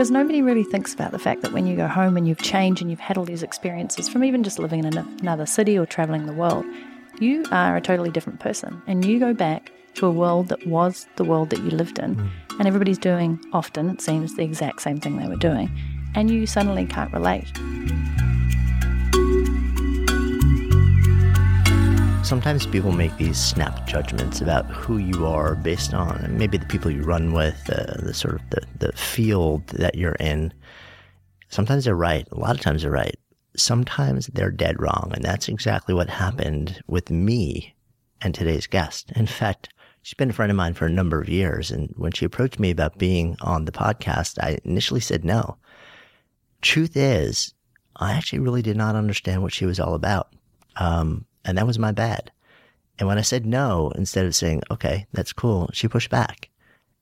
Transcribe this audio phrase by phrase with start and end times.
[0.00, 2.80] because nobody really thinks about the fact that when you go home and you've changed
[2.80, 6.24] and you've had all these experiences from even just living in another city or traveling
[6.24, 6.64] the world,
[7.18, 8.80] you are a totally different person.
[8.86, 12.16] And you go back to a world that was the world that you lived in,
[12.16, 12.30] mm.
[12.58, 15.70] and everybody's doing often, it seems, the exact same thing they were doing,
[16.14, 17.52] and you suddenly can't relate.
[22.30, 26.88] Sometimes people make these snap judgments about who you are based on maybe the people
[26.88, 30.54] you run with, uh, the sort of the, the field that you're in.
[31.48, 32.28] Sometimes they're right.
[32.30, 33.16] A lot of times they're right.
[33.56, 35.10] Sometimes they're dead wrong.
[35.12, 37.74] And that's exactly what happened with me
[38.20, 39.10] and today's guest.
[39.16, 39.70] In fact,
[40.02, 41.72] she's been a friend of mine for a number of years.
[41.72, 45.56] And when she approached me about being on the podcast, I initially said no.
[46.62, 47.54] Truth is,
[47.96, 50.32] I actually really did not understand what she was all about.
[50.76, 52.32] Um, and that was my bad.
[52.98, 56.48] And when I said no, instead of saying, okay, that's cool, she pushed back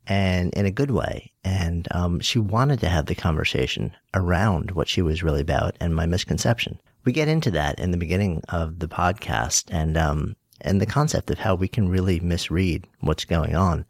[0.06, 1.32] and in a good way.
[1.44, 5.94] And um, she wanted to have the conversation around what she was really about and
[5.94, 6.80] my misconception.
[7.04, 11.30] We get into that in the beginning of the podcast and, um, and the concept
[11.30, 13.84] of how we can really misread what's going on.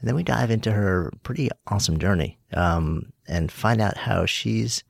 [0.00, 4.82] And then we dive into her pretty awesome journey um, and find out how she's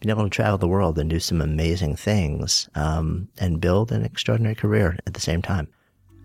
[0.00, 4.04] been able to travel the world and do some amazing things um, and build an
[4.04, 5.68] extraordinary career at the same time.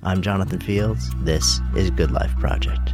[0.02, 1.10] I'm Jonathan Fields.
[1.24, 2.94] This is Good Life Project.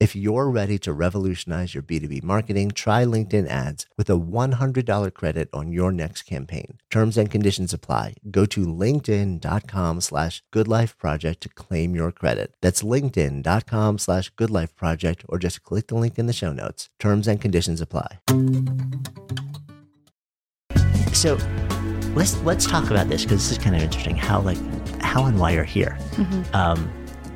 [0.00, 5.50] If you're ready to revolutionize your B2B marketing, try LinkedIn ads with a $100 credit
[5.52, 6.78] on your next campaign.
[6.88, 8.14] Terms and conditions apply.
[8.30, 12.54] Go to linkedin.com slash goodlifeproject to claim your credit.
[12.62, 16.88] That's linkedin.com slash goodlifeproject or just click the link in the show notes.
[16.98, 18.20] Terms and conditions apply.
[21.12, 21.36] So
[22.14, 24.56] let's let's talk about this because this is kind of interesting how like
[25.02, 25.98] how and why you're here.
[26.12, 26.56] Mm-hmm.
[26.56, 26.90] Um,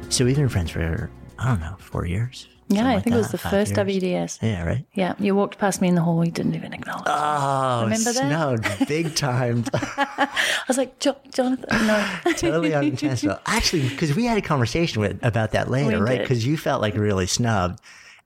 [0.09, 3.31] so we've been friends for I don't know four years, yeah, I think it was
[3.31, 4.39] the first years.
[4.39, 4.43] WDS.
[4.43, 4.87] Yeah, right.
[4.95, 6.25] Yeah, you walked past me in the hall.
[6.25, 7.05] You didn't even acknowledge.
[7.07, 8.29] Oh, remember that?
[8.29, 9.65] No, big time.
[9.75, 10.29] I
[10.69, 13.39] was like, jo- Jonathan, no, totally unintentional.
[13.47, 16.21] Actually, because we had a conversation with about that later, we right?
[16.21, 17.81] Because you felt like really snubbed.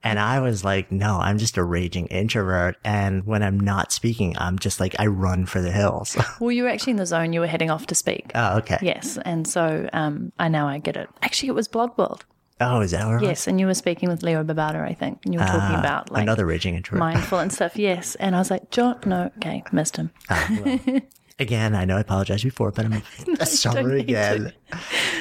[0.05, 2.77] And I was like, no, I'm just a raging introvert.
[2.85, 6.17] And when I'm not speaking, I'm just like, I run for the hills.
[6.39, 7.33] well, you were actually in the zone.
[7.33, 8.31] You were heading off to speak.
[8.33, 8.79] Oh, okay.
[8.81, 9.19] Yes.
[9.25, 11.11] And so um, I now I get it.
[11.21, 12.25] Actually, it was Blog World.
[12.61, 13.23] Oh, is that right?
[13.23, 15.81] Yes, and you were speaking with Leo Babauta, I think, and you were talking uh,
[15.81, 17.77] about like another raging introvert, mindful and stuff.
[17.77, 20.11] Yes, and I was like, John, no, okay, missed him.
[20.29, 21.01] Ah, well.
[21.39, 22.91] again, I know I apologized before, but I'm
[23.27, 24.53] no, sorry again.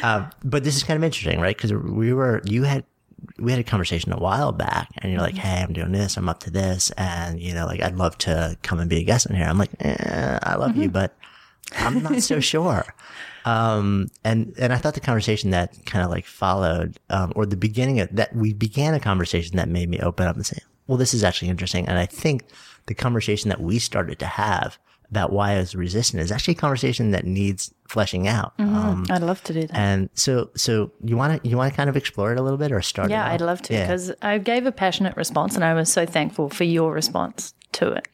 [0.01, 1.55] Um, but this is kind of interesting, right?
[1.55, 2.83] Because we were, you had,
[3.39, 5.47] we had a conversation a while back, and you're like, mm-hmm.
[5.47, 6.17] "Hey, I'm doing this.
[6.17, 9.03] I'm up to this, and you know, like, I'd love to come and be a
[9.03, 10.83] guest in here." I'm like, eh, "I love mm-hmm.
[10.83, 11.15] you, but
[11.75, 12.85] I'm not so sure."
[13.47, 17.55] Um, and, and I thought the conversation that kind of like followed, um, or the
[17.57, 20.97] beginning of that, we began a conversation that made me open up and say, well,
[20.97, 21.87] this is actually interesting.
[21.87, 22.43] And I think
[22.87, 24.77] the conversation that we started to have
[25.09, 28.51] about why I was resistant is actually a conversation that needs fleshing out.
[28.59, 29.73] Um, I'd love to do that.
[29.77, 32.57] and so, so you want to, you want to kind of explore it a little
[32.57, 33.09] bit or start?
[33.09, 33.85] Yeah, I'd love to Yeah.
[33.85, 37.93] because I gave a passionate response and I was so thankful for your response to
[37.93, 38.09] it.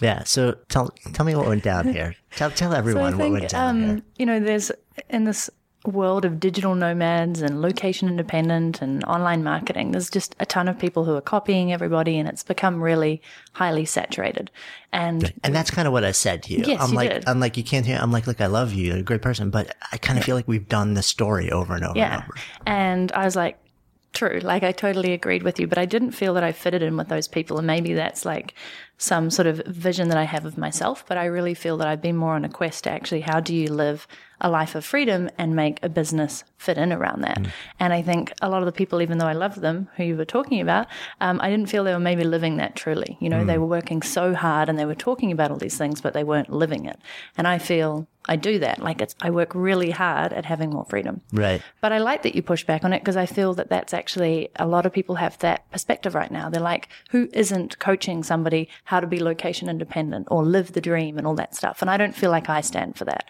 [0.00, 0.24] Yeah.
[0.24, 2.14] So tell tell me what went down here.
[2.36, 4.02] Tell tell everyone so I what went down um, here.
[4.18, 4.70] you know, there's
[5.10, 5.50] in this
[5.86, 10.78] world of digital nomads and location independent and online marketing, there's just a ton of
[10.78, 13.22] people who are copying everybody and it's become really
[13.52, 14.50] highly saturated.
[14.92, 16.64] And And that's kind of what I said to you.
[16.66, 17.28] Yes, I'm you like, did.
[17.28, 17.96] I'm like, you can't hear.
[18.00, 20.36] I'm like, look, I love you, you're a great person, but I kind of feel
[20.36, 22.16] like we've done this story over and over and Yeah.
[22.18, 22.34] over.
[22.66, 23.58] And I was like,
[24.12, 24.40] true.
[24.42, 27.08] Like, I totally agreed with you, but I didn't feel that I fitted in with
[27.08, 27.56] those people.
[27.58, 28.52] And maybe that's like
[28.98, 31.04] some sort of vision that I have of myself.
[31.06, 33.54] But I really feel that I've been more on a quest to actually, how do
[33.54, 34.06] you live
[34.40, 37.46] a life of freedom and make a business fit in around that?
[37.80, 40.16] And I think a lot of the people, even though I loved them, who you
[40.16, 40.86] were talking about,
[41.20, 43.16] um, I didn't feel they were maybe living that truly.
[43.20, 46.00] You know, they were working so hard and they were talking about all these things,
[46.00, 46.98] but they weren't living it.
[47.36, 48.80] And I feel I do that.
[48.80, 51.22] Like, it's, I work really hard at having more freedom.
[51.32, 51.62] Right.
[51.80, 54.50] But I like that you push back on it because I feel that that's actually
[54.56, 56.50] a lot of people have that perspective right now.
[56.50, 61.16] They're like, who isn't coaching somebody how to be location independent or live the dream
[61.16, 61.80] and all that stuff?
[61.80, 63.24] And I don't feel like I stand for that.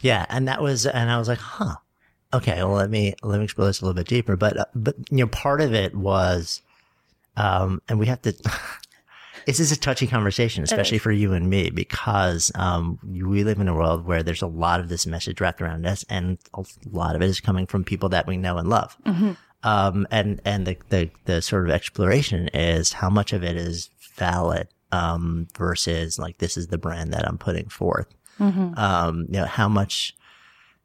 [0.00, 0.26] Yeah.
[0.28, 1.76] And that was, and I was like, huh.
[2.32, 2.56] Okay.
[2.56, 4.36] Well, let me let me explore this a little bit deeper.
[4.36, 6.62] But uh, but you know, part of it was,
[7.36, 8.34] um, and we have to.
[9.46, 13.68] This is a touchy conversation, especially for you and me, because um, we live in
[13.68, 17.14] a world where there's a lot of this message wrapped around us, and a lot
[17.14, 18.96] of it is coming from people that we know and love.
[19.62, 23.90] Um, and and the, the the sort of exploration is how much of it is
[24.14, 28.06] valid um, versus like this is the brand that I'm putting forth.
[28.76, 30.14] Um, you know how much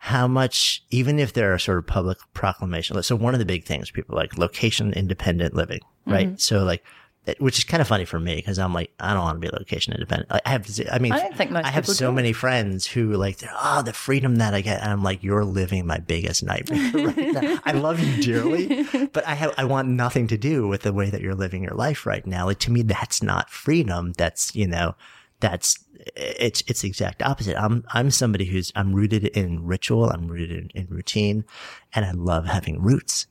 [0.02, 3.06] how much, even if there are sort of public proclamations.
[3.06, 6.40] So one of the big things people like location independent living, right?
[6.40, 6.86] So like,
[7.40, 9.56] which is kind of funny for me because I'm like, I don't want to be
[9.56, 10.32] location independent.
[10.32, 12.16] I have, I mean, I don't think most I have so do.
[12.16, 14.82] many friends who like, oh, the freedom that I get.
[14.82, 17.60] And I'm like, you're living my biggest nightmare right now.
[17.66, 21.10] I love you dearly, but I have, I want nothing to do with the way
[21.10, 22.46] that you're living your life right now.
[22.46, 24.14] Like to me, that's not freedom.
[24.14, 24.96] That's, you know,
[25.40, 25.78] that's
[26.16, 27.56] it's it's the exact opposite.
[27.58, 30.10] I'm I'm somebody who's I'm rooted in ritual.
[30.10, 31.46] I'm rooted in, in routine,
[31.94, 33.28] and I love having roots.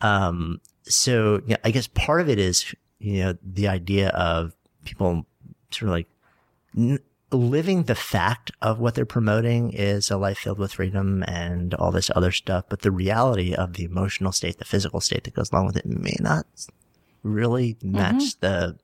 [0.00, 4.54] Um, so yeah, I guess part of it is you know the idea of
[4.84, 5.26] people
[5.70, 6.08] sort of like
[6.76, 6.98] n-
[7.30, 11.90] living the fact of what they're promoting is a life filled with freedom and all
[11.90, 15.50] this other stuff, but the reality of the emotional state, the physical state that goes
[15.50, 16.46] along with it, may not
[17.24, 18.78] really match the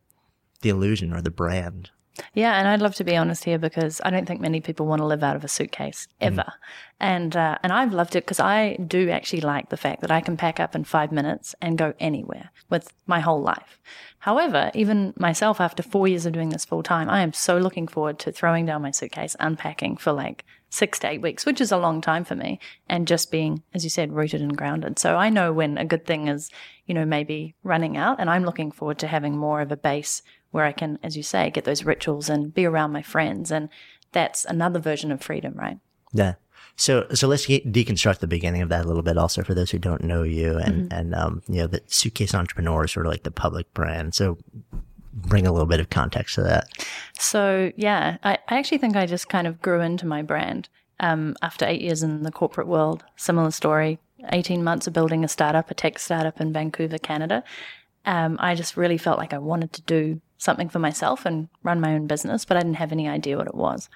[0.63, 1.91] the illusion or the brand.
[2.35, 5.01] Yeah, and I'd love to be honest here because I don't think many people want
[5.01, 6.53] to live out of a suitcase ever.
[6.99, 10.21] And uh, and I've loved it because I do actually like the fact that I
[10.21, 13.81] can pack up in five minutes and go anywhere with my whole life.
[14.19, 17.89] However, even myself, after four years of doing this full time, I am so looking
[17.89, 21.73] forward to throwing down my suitcase, unpacking for like six to eight weeks, which is
[21.73, 24.99] a long time for me, and just being, as you said, rooted and grounded.
[24.99, 26.51] So I know when a good thing is,
[26.87, 30.23] you know, maybe running out, and I'm looking forward to having more of a base
[30.51, 33.51] where I can, as you say, get those rituals and be around my friends.
[33.51, 33.69] And
[34.13, 35.79] that's another version of freedom, right?
[36.13, 36.35] Yeah.
[36.77, 39.71] So, so let's de- deconstruct the beginning of that a little bit also for those
[39.71, 43.13] who don't know you and, and, um, you know, the suitcase entrepreneur is sort of
[43.13, 44.15] like the public brand.
[44.15, 44.39] So
[45.13, 46.69] bring a little bit of context to that.
[47.19, 50.69] So yeah, I, I actually think I just kind of grew into my brand
[51.01, 53.05] um, after eight years in the corporate world.
[53.17, 53.99] Similar story.
[54.33, 57.43] Eighteen months of building a startup, a tech startup in Vancouver, Canada.
[58.05, 61.81] Um, I just really felt like I wanted to do something for myself and run
[61.81, 63.89] my own business, but I didn't have any idea what it was.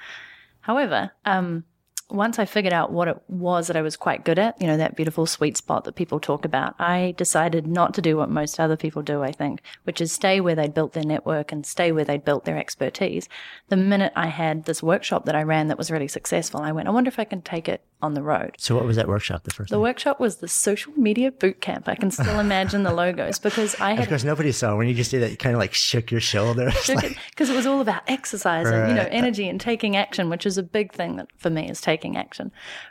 [0.60, 1.64] However, um,
[2.10, 4.76] once I figured out what it was that I was quite good at, you know,
[4.76, 8.60] that beautiful sweet spot that people talk about, I decided not to do what most
[8.60, 11.92] other people do, I think, which is stay where they'd built their network and stay
[11.92, 13.26] where they'd built their expertise.
[13.68, 16.88] The minute I had this workshop that I ran that was really successful, I went,
[16.88, 18.54] I wonder if I can take it on the road.
[18.58, 21.88] So what was that workshop the first The workshop was the social media boot camp.
[21.88, 25.10] I can still imagine the logos because I Of course, nobody saw when you just
[25.10, 25.30] did that.
[25.30, 26.88] You kind of like shook your shoulders.
[26.94, 30.46] like, because it was all about exercise and you know energy and taking action which
[30.46, 32.50] is a big thing that for me is taking action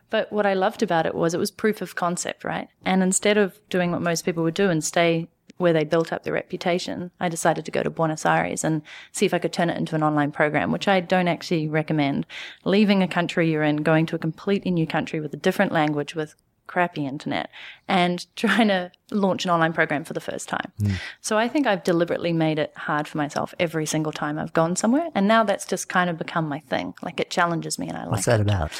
[0.09, 3.37] but what i loved about it was it was proof of concept right and instead
[3.37, 5.27] of doing what most people would do and stay
[5.57, 8.81] where they built up their reputation i decided to go to buenos aires and
[9.11, 12.25] see if i could turn it into an online program which i don't actually recommend
[12.65, 16.15] leaving a country you're in going to a completely new country with a different language
[16.15, 16.35] with
[16.67, 17.49] crappy internet
[17.87, 20.71] and trying to launch an online program for the first time.
[20.79, 20.93] Hmm.
[21.21, 24.75] So I think I've deliberately made it hard for myself every single time I've gone
[24.75, 25.09] somewhere.
[25.13, 26.93] And now that's just kind of become my thing.
[27.01, 28.31] Like it challenges me and I like what's it.
[28.31, 28.71] that about?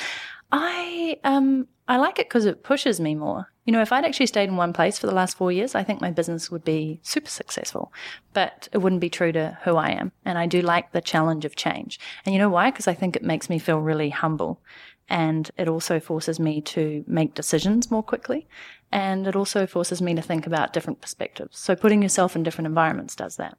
[0.53, 3.51] I um I like it because it pushes me more.
[3.65, 5.83] You know, if I'd actually stayed in one place for the last four years, I
[5.83, 7.91] think my business would be super successful,
[8.33, 10.12] but it wouldn't be true to who I am.
[10.25, 12.00] And I do like the challenge of change.
[12.25, 12.72] And you know why?
[12.72, 14.62] Because I think it makes me feel really humble.
[15.10, 18.48] And it also forces me to make decisions more quickly.
[18.91, 21.57] And it also forces me to think about different perspectives.
[21.57, 23.57] So putting yourself in different environments does that.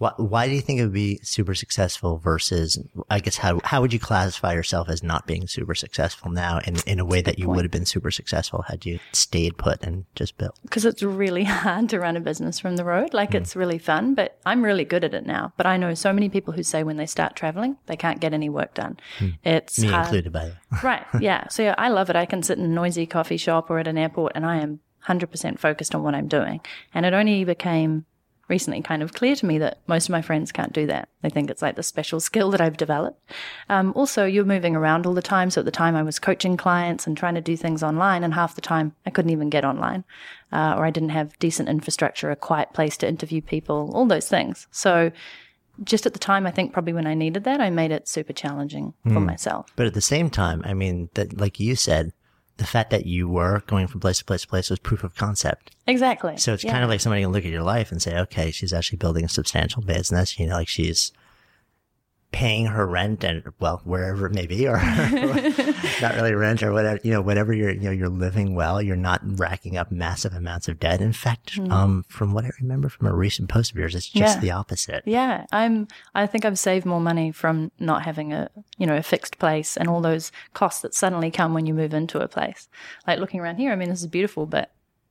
[0.00, 3.82] Why, why do you think it would be super successful versus, I guess, how, how
[3.82, 7.38] would you classify yourself as not being super successful now in, in a way that
[7.38, 7.56] you point.
[7.56, 10.58] would have been super successful had you stayed put and just built?
[10.70, 13.12] because it's really hard to run a business from the road.
[13.12, 13.38] Like hmm.
[13.38, 15.52] it's really fun, but I'm really good at it now.
[15.56, 18.32] But I know so many people who say when they start traveling, they can't get
[18.32, 18.98] any work done.
[19.18, 19.28] Hmm.
[19.44, 20.06] It's Me hard.
[20.06, 20.56] included, by the way.
[20.82, 21.06] right.
[21.20, 21.48] Yeah.
[21.48, 22.16] So yeah, I love it.
[22.16, 24.80] I can sit in a noisy coffee shop or at an airport and I am
[25.06, 26.60] 100% focused on what I'm doing.
[26.94, 28.06] And it only became
[28.50, 31.08] recently kind of clear to me that most of my friends can't do that.
[31.22, 33.18] They think it's like the special skill that I've developed.
[33.68, 35.50] Um, also, you're moving around all the time.
[35.50, 38.34] So at the time, I was coaching clients and trying to do things online, and
[38.34, 40.04] half the time I couldn't even get online,
[40.52, 44.28] uh, or I didn't have decent infrastructure, a quiet place to interview people, all those
[44.28, 44.66] things.
[44.70, 45.12] So
[45.84, 48.32] just at the time, I think probably when I needed that, I made it super
[48.32, 49.72] challenging for myself.
[49.76, 52.12] But at the same time, I mean, that like you said,
[52.60, 55.14] the fact that you were going from place to place to place was proof of
[55.16, 55.74] concept.
[55.86, 56.36] Exactly.
[56.36, 56.72] So it's Yeah.
[56.72, 59.24] kind of like somebody can look at your life and say, okay, she's actually building
[59.24, 60.38] a substantial business.
[60.38, 61.10] You know, like she's
[62.32, 64.76] paying her rent and well, wherever it may be, or
[66.00, 68.80] not really rent or whatever, you know, whatever you're, you know, you're living well.
[68.80, 71.00] You're not racking up massive amounts of debt.
[71.00, 74.36] In fact, um, from what I remember from a recent post of yours, it's just
[74.36, 74.40] Yeah.
[74.40, 75.02] the opposite.
[75.06, 75.88] Yeah, I'm.
[76.14, 79.76] I think I've saved more money from not having a, you know, a fixed place
[79.76, 82.68] and all those costs that suddenly come when you move into a place.
[83.06, 84.70] Like looking around here, I mean, this is beautiful, but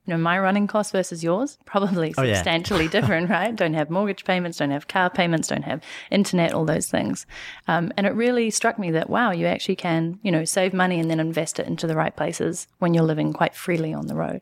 [0.09, 2.33] you know, my running cost versus yours probably Oh, yeah.
[2.33, 3.55] substantially different, right?
[3.55, 7.27] Don't have mortgage payments, don't have car payments, don't have internet, all those things.
[7.67, 10.99] Um, and it really struck me that wow, you actually can, you know, save money
[10.99, 14.15] and then invest it into the right places when you're living quite freely on the
[14.15, 14.41] road.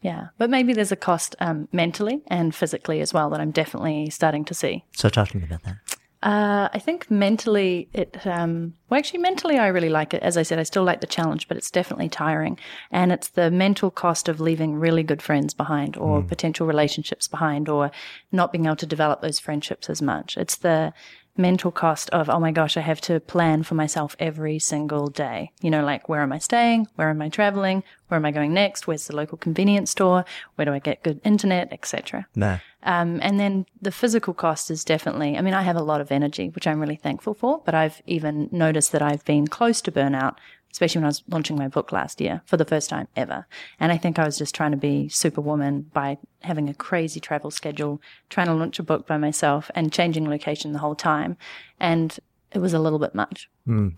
[0.00, 4.10] Yeah, but maybe there's a cost um, mentally and physically as well that I'm definitely
[4.10, 4.84] starting to see.
[4.96, 5.76] So talk to me about that.
[6.22, 10.22] Uh, I think mentally, it, um, well, actually, mentally, I really like it.
[10.22, 12.58] As I said, I still like the challenge, but it's definitely tiring.
[12.92, 17.68] And it's the mental cost of leaving really good friends behind or potential relationships behind
[17.68, 17.90] or
[18.30, 20.36] not being able to develop those friendships as much.
[20.36, 20.92] It's the
[21.36, 25.50] mental cost of, oh my gosh, I have to plan for myself every single day.
[25.60, 26.86] You know, like where am I staying?
[26.96, 27.82] Where am I traveling?
[28.08, 28.86] Where am I going next?
[28.86, 30.24] Where's the local convenience store?
[30.54, 32.26] Where do I get good internet, etc.
[32.34, 32.58] Nah.
[32.84, 36.10] Um, and then the physical cost is definitely, I mean, I have a lot of
[36.10, 39.92] energy, which I'm really thankful for, but I've even noticed that I've been close to
[39.92, 40.36] burnout,
[40.72, 43.46] especially when I was launching my book last year for the first time ever.
[43.78, 47.50] And I think I was just trying to be superwoman by having a crazy travel
[47.50, 51.36] schedule, trying to launch a book by myself and changing location the whole time.
[51.78, 52.18] And
[52.52, 53.48] it was a little bit much.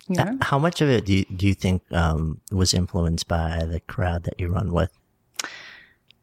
[0.09, 0.39] You know?
[0.43, 4.25] How much of it do you, do you think um, was influenced by the crowd
[4.25, 4.91] that you run with,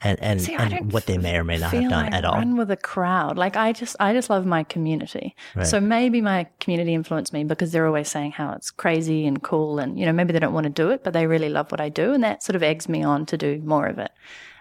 [0.03, 2.35] and and, See, and what they may or may not have done like at all?
[2.35, 3.37] Run with a crowd.
[3.37, 5.35] Like I just, I just love my community.
[5.55, 5.67] Right.
[5.67, 9.79] So maybe my community influenced me because they're always saying how it's crazy and cool,
[9.79, 11.81] and you know maybe they don't want to do it, but they really love what
[11.81, 14.11] I do, and that sort of eggs me on to do more of it.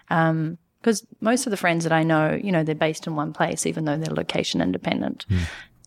[0.09, 3.65] Because most of the friends that I know, you know, they're based in one place,
[3.65, 5.25] even though they're location independent.
[5.29, 5.37] Hmm.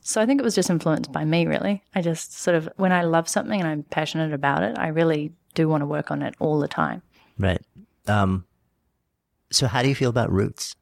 [0.02, 1.82] So I think it was just influenced by me, really.
[1.94, 5.32] I just sort of, when I love something and I'm passionate about it, I really
[5.54, 7.02] do want to work on it all the time.
[7.38, 7.61] Right.
[8.06, 8.44] Um,
[9.50, 10.76] so how do you feel about roots?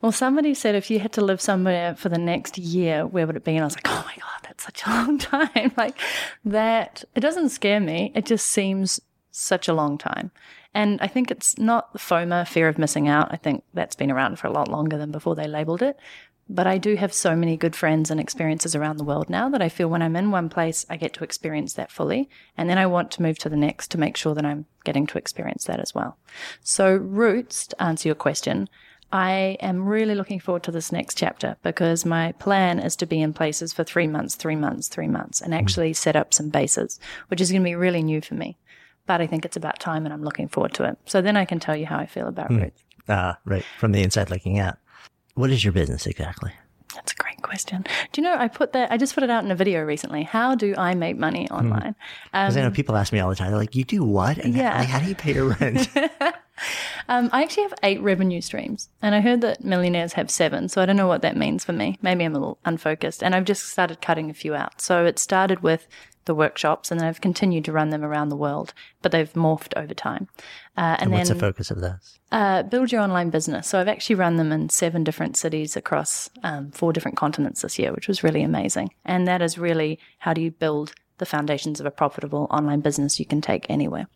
[0.00, 3.36] Well, somebody said if you had to live somewhere for the next year, where would
[3.36, 3.52] it be?
[3.52, 5.72] And I was like, oh my God, that's such a long time.
[5.76, 5.98] like
[6.44, 8.12] that, it doesn't scare me.
[8.14, 10.30] It just seems such a long time.
[10.74, 13.32] And I think it's not FOMO, fear of missing out.
[13.32, 15.98] I think that's been around for a lot longer than before they labeled it.
[16.48, 19.62] But I do have so many good friends and experiences around the world now that
[19.62, 22.28] I feel when I'm in one place, I get to experience that fully.
[22.56, 25.06] And then I want to move to the next to make sure that I'm getting
[25.06, 26.18] to experience that as well.
[26.62, 28.68] So, roots, to answer your question,
[29.10, 33.22] I am really looking forward to this next chapter because my plan is to be
[33.22, 36.98] in places for three months, three months, three months, and actually set up some bases,
[37.28, 38.58] which is going to be really new for me.
[39.06, 40.98] But I think it's about time and I'm looking forward to it.
[41.06, 42.82] So then I can tell you how I feel about roots.
[43.06, 43.64] Uh, right.
[43.78, 44.78] From the inside looking out.
[45.34, 46.52] What is your business exactly?
[46.94, 47.84] That's a great question.
[48.12, 50.22] Do you know, I put that, I just put it out in a video recently.
[50.22, 51.72] How do I make money mm-hmm.
[51.72, 51.96] online?
[52.26, 53.50] Because I know um, people ask me all the time.
[53.50, 54.38] They're like, "You do what?
[54.38, 54.78] And Yeah.
[54.78, 55.88] like, how do you pay your rent?"
[57.06, 60.80] Um, I actually have eight revenue streams, and I heard that millionaires have seven, so
[60.80, 61.98] I don't know what that means for me.
[62.00, 64.80] Maybe I'm a little unfocused, and I've just started cutting a few out.
[64.80, 65.86] So it started with
[66.24, 69.76] the workshops, and then I've continued to run them around the world, but they've morphed
[69.76, 70.28] over time.
[70.78, 72.18] Uh, and, and what's then the focus of those?
[72.34, 73.68] uh, build your online business.
[73.68, 77.78] So I've actually run them in seven different cities across um, four different continents this
[77.78, 78.90] year, which was really amazing.
[79.04, 83.20] And that is really how do you build the foundations of a profitable online business
[83.20, 84.06] you can take anywhere.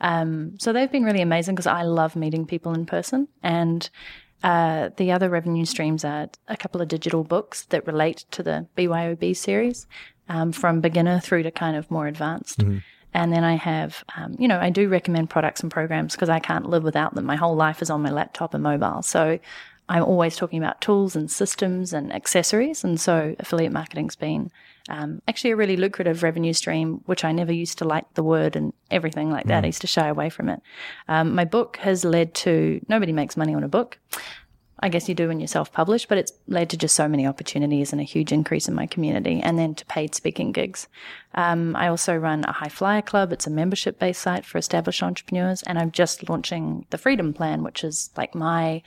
[0.00, 3.28] Um, so they've been really amazing because I love meeting people in person.
[3.42, 3.88] And
[4.42, 8.66] uh, the other revenue streams are a couple of digital books that relate to the
[8.76, 9.86] BYOB series,
[10.28, 12.58] um, from beginner through to kind of more advanced.
[12.58, 12.78] Mm-hmm.
[13.14, 16.40] And then I have, um, you know, I do recommend products and programs because I
[16.40, 17.24] can't live without them.
[17.24, 19.02] My whole life is on my laptop and mobile.
[19.02, 19.38] So
[19.88, 22.82] I'm always talking about tools and systems and accessories.
[22.82, 24.50] And so affiliate marketing's been
[24.88, 28.54] um, actually a really lucrative revenue stream, which I never used to like the word
[28.54, 29.62] and everything like that.
[29.62, 29.64] Mm.
[29.64, 30.60] I used to shy away from it.
[31.08, 33.98] Um, my book has led to nobody makes money on a book.
[34.80, 37.26] I guess you do when you self publish, but it's led to just so many
[37.26, 40.88] opportunities and a huge increase in my community and then to paid speaking gigs.
[41.34, 43.32] Um, I also run a high flyer club.
[43.32, 45.62] It's a membership based site for established entrepreneurs.
[45.62, 48.82] And I'm just launching the Freedom Plan, which is like my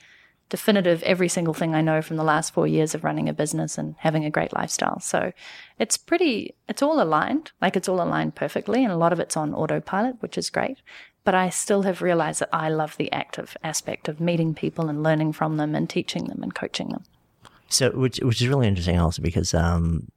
[0.49, 3.77] definitive every single thing I know from the last four years of running a business
[3.77, 4.99] and having a great lifestyle.
[4.99, 5.33] So
[5.77, 8.83] it's pretty, it's all aligned, like it's all aligned perfectly.
[8.83, 10.77] And a lot of it's on autopilot, which is great.
[11.23, 15.03] But I still have realized that I love the active aspect of meeting people and
[15.03, 17.03] learning from them and teaching them and coaching them.
[17.67, 20.07] So, which, which is really interesting also because, um,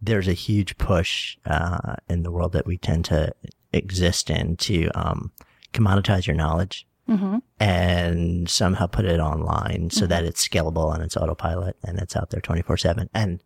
[0.00, 3.34] there's a huge push, uh, in the world that we tend to
[3.72, 5.32] exist in to, um,
[5.72, 7.38] commoditize your knowledge mm-hmm.
[7.58, 10.08] and somehow put it online so mm-hmm.
[10.10, 13.10] that it's scalable and it's autopilot and it's out there 24 seven.
[13.12, 13.42] And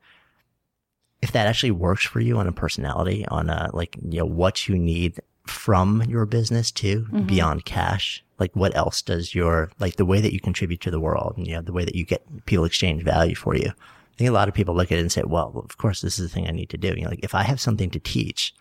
[1.23, 4.69] if that actually works for you on a personality, on a, like, you know, what
[4.69, 7.27] you need from your business too, mm-hmm.
[7.27, 11.01] beyond cash, like what else does your, like the way that you contribute to the
[11.01, 13.69] world and, you know, the way that you get people exchange value for you.
[13.69, 16.19] I think a lot of people look at it and say, well, of course, this
[16.19, 16.89] is the thing I need to do.
[16.89, 18.55] You know, like if I have something to teach,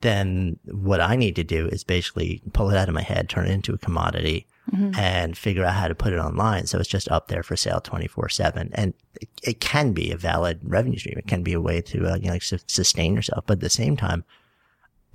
[0.00, 3.46] then what I need to do is basically pull it out of my head, turn
[3.46, 4.98] it into a commodity mm-hmm.
[4.98, 6.66] and figure out how to put it online.
[6.66, 8.70] So it's just up there for sale 24 seven.
[8.74, 11.18] And it, it, can be a valid revenue stream.
[11.18, 13.44] It can be a way to, uh, you know, like su- sustain yourself.
[13.46, 14.24] But at the same time,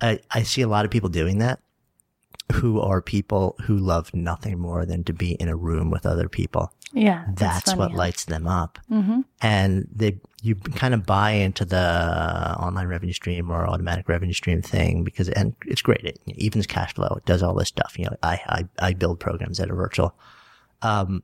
[0.00, 1.60] I, I see a lot of people doing that
[2.52, 6.28] who are people who love nothing more than to be in a room with other
[6.28, 6.72] people.
[6.92, 7.24] Yeah.
[7.32, 8.78] That's, funny, what lights them up.
[8.90, 9.22] Mm-hmm.
[9.40, 14.60] And they, you kind of buy into the online revenue stream or automatic revenue stream
[14.60, 16.04] thing because, and it's great.
[16.04, 17.14] It evens cash flow.
[17.16, 17.98] It does all this stuff.
[17.98, 20.14] You know, I, I, I build programs that are virtual.
[20.82, 21.22] Um,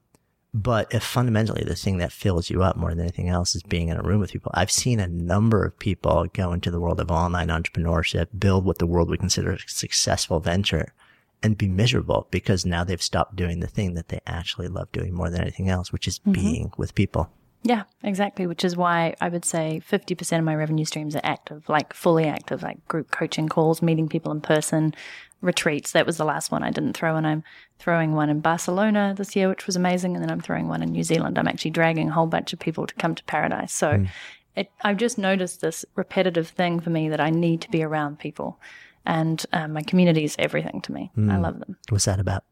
[0.54, 3.88] but if fundamentally the thing that fills you up more than anything else is being
[3.88, 6.98] in a room with people, I've seen a number of people go into the world
[6.98, 10.94] of online entrepreneurship, build what the world would consider a successful venture
[11.42, 15.12] and be miserable because now they've stopped doing the thing that they actually love doing
[15.12, 16.32] more than anything else, which is mm-hmm.
[16.32, 17.30] being with people.
[17.62, 18.46] Yeah, exactly.
[18.46, 22.24] Which is why I would say 50% of my revenue streams are active, like fully
[22.24, 24.94] active, like group coaching calls, meeting people in person,
[25.42, 25.92] retreats.
[25.92, 27.16] That was the last one I didn't throw.
[27.16, 27.44] And I'm
[27.78, 30.14] throwing one in Barcelona this year, which was amazing.
[30.14, 31.38] And then I'm throwing one in New Zealand.
[31.38, 33.74] I'm actually dragging a whole bunch of people to come to paradise.
[33.74, 34.08] So mm.
[34.56, 38.18] it, I've just noticed this repetitive thing for me that I need to be around
[38.18, 38.58] people
[39.06, 41.10] and um, my community is everything to me.
[41.16, 41.30] Mm.
[41.30, 41.42] I hmm.
[41.42, 41.76] love them.
[41.88, 42.44] What's that about?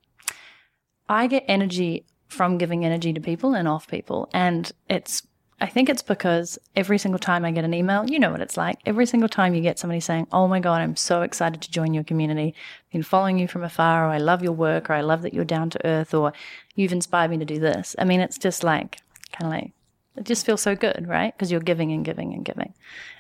[1.09, 5.23] I get energy from giving energy to people and off people, and it's.
[5.61, 8.57] I think it's because every single time I get an email, you know what it's
[8.57, 8.79] like.
[8.87, 11.95] Every single time you get somebody saying, "Oh my god, I'm so excited to join
[11.95, 12.55] your community.
[12.87, 15.35] I've been following you from afar, or I love your work, or I love that
[15.35, 16.33] you're down to earth, or
[16.77, 19.01] you've inspired me to do this." I mean, it's just like
[19.33, 19.73] kind of like
[20.19, 21.35] it just feels so good, right?
[21.35, 22.75] Because you're giving and giving and giving.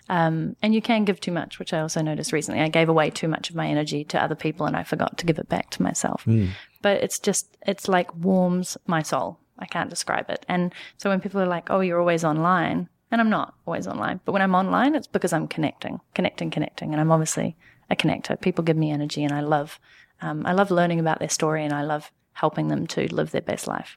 [0.08, 2.60] Um, and you can give too much, which I also noticed recently.
[2.60, 5.26] I gave away too much of my energy to other people and I forgot to
[5.26, 6.24] give it back to myself.
[6.26, 6.50] Mm.
[6.82, 9.38] But it's just, it's like warms my soul.
[9.58, 10.46] I can't describe it.
[10.48, 14.20] And so when people are like, oh, you're always online, and I'm not always online,
[14.24, 16.92] but when I'm online, it's because I'm connecting, connecting, connecting.
[16.92, 17.56] And I'm obviously
[17.90, 18.40] a connector.
[18.40, 19.80] People give me energy and I love,
[20.20, 23.40] um, I love learning about their story and I love helping them to live their
[23.40, 23.96] best life.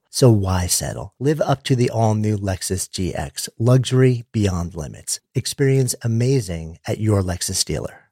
[0.13, 1.13] So why settle?
[1.19, 5.21] Live up to the all new Lexus GX, luxury beyond limits.
[5.35, 8.09] Experience amazing at your Lexus dealer.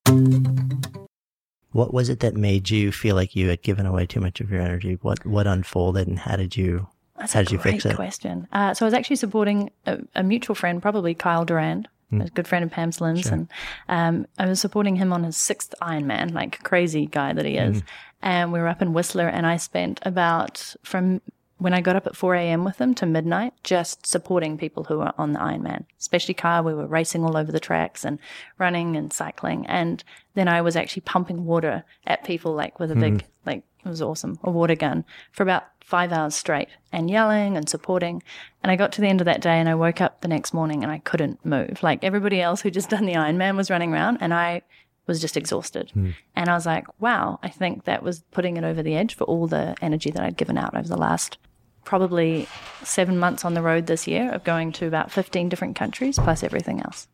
[1.71, 4.49] What was it that made you feel like you had given away too much of
[4.49, 4.97] your energy?
[5.01, 7.95] What what unfolded and how did you That's how a did you fix it?
[7.97, 8.47] question.
[8.53, 12.21] Uh, so I was actually supporting a, a mutual friend, probably Kyle Durand, Hmm.
[12.21, 13.47] a good friend of Pam Slim's, and
[13.87, 17.83] um, I was supporting him on his sixth Ironman, like crazy guy that he is.
[18.23, 21.21] And we were up in Whistler, and I spent about from
[21.59, 22.63] when I got up at 4 a.m.
[22.63, 26.63] with them to midnight, just supporting people who were on the Ironman, especially Kyle.
[26.63, 28.17] We were racing all over the tracks and
[28.57, 29.65] running and cycling.
[29.67, 33.27] And then I was actually pumping water at people, like with a big, hmm.
[33.45, 37.67] like, it was awesome, a water gun for about five hours straight and yelling and
[37.67, 38.23] supporting.
[38.63, 40.53] And I got to the end of that day and I woke up the next
[40.53, 41.83] morning and I couldn't move.
[41.83, 44.61] Like everybody else who just done the Ironman was running around and I
[45.07, 45.89] was just exhausted.
[45.91, 46.11] Hmm.
[46.37, 49.25] And I was like, wow, I think that was putting it over the edge for
[49.25, 51.37] all the energy that I'd given out over the last
[51.83, 52.47] probably
[52.83, 56.43] seven months on the road this year of going to about 15 different countries plus
[56.43, 57.07] everything else.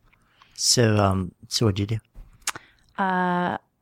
[0.54, 2.02] So um so what did you do?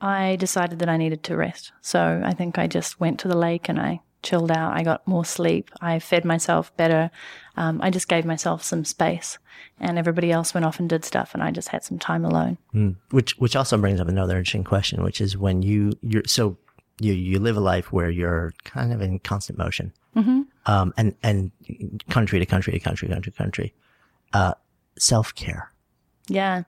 [0.01, 1.73] I decided that I needed to rest.
[1.81, 4.77] So I think I just went to the lake and I chilled out.
[4.77, 5.71] I got more sleep.
[5.81, 7.11] I fed myself better.
[7.57, 9.39] Um, I just gave myself some space.
[9.79, 12.59] And everybody else went off and did stuff, and I just had some time alone.
[13.11, 16.57] Which which also brings up another interesting question, which is when you you're so
[17.01, 20.43] you you live a life where you're kind of in constant motion, mm-hmm.
[20.67, 21.51] Um, and and
[22.11, 23.75] country to country to country country to country,
[24.33, 24.55] uh,
[24.99, 25.73] self care.
[26.29, 26.65] Yeah.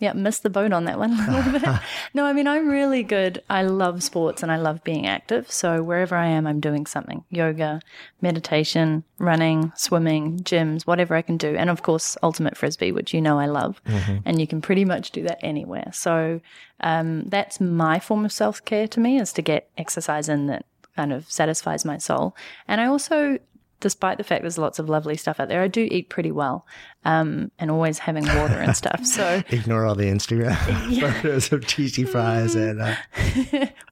[0.00, 1.80] Yeah, missed the boat on that one a little bit.
[2.14, 3.42] No, I mean, I'm really good.
[3.50, 5.50] I love sports and I love being active.
[5.50, 7.80] So wherever I am, I'm doing something yoga,
[8.22, 11.56] meditation, running, swimming, gyms, whatever I can do.
[11.56, 13.82] And of course, ultimate frisbee, which you know I love.
[14.24, 15.90] And you can pretty much do that anywhere.
[15.92, 16.40] So
[16.80, 20.64] um, that's my form of self care to me is to get exercise in that
[20.98, 22.34] kind of satisfies my soul.
[22.66, 23.38] And I also,
[23.78, 26.66] despite the fact there's lots of lovely stuff out there, I do eat pretty well
[27.04, 29.06] um, and always having water and stuff.
[29.06, 30.56] So Ignore all the Instagram
[31.00, 32.96] photos of cheesy fries and uh,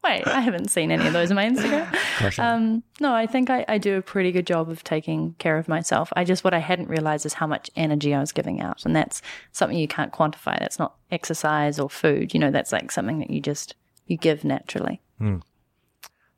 [0.03, 2.41] Wait, I haven't seen any of those on my Instagram.
[2.41, 5.69] Um, no, I think I, I do a pretty good job of taking care of
[5.69, 6.13] myself.
[6.17, 8.85] I just, what I hadn't realized is how much energy I was giving out.
[8.85, 10.59] And that's something you can't quantify.
[10.59, 12.35] That's not exercise or food.
[12.35, 15.01] You know, that's like something that you just, you give naturally.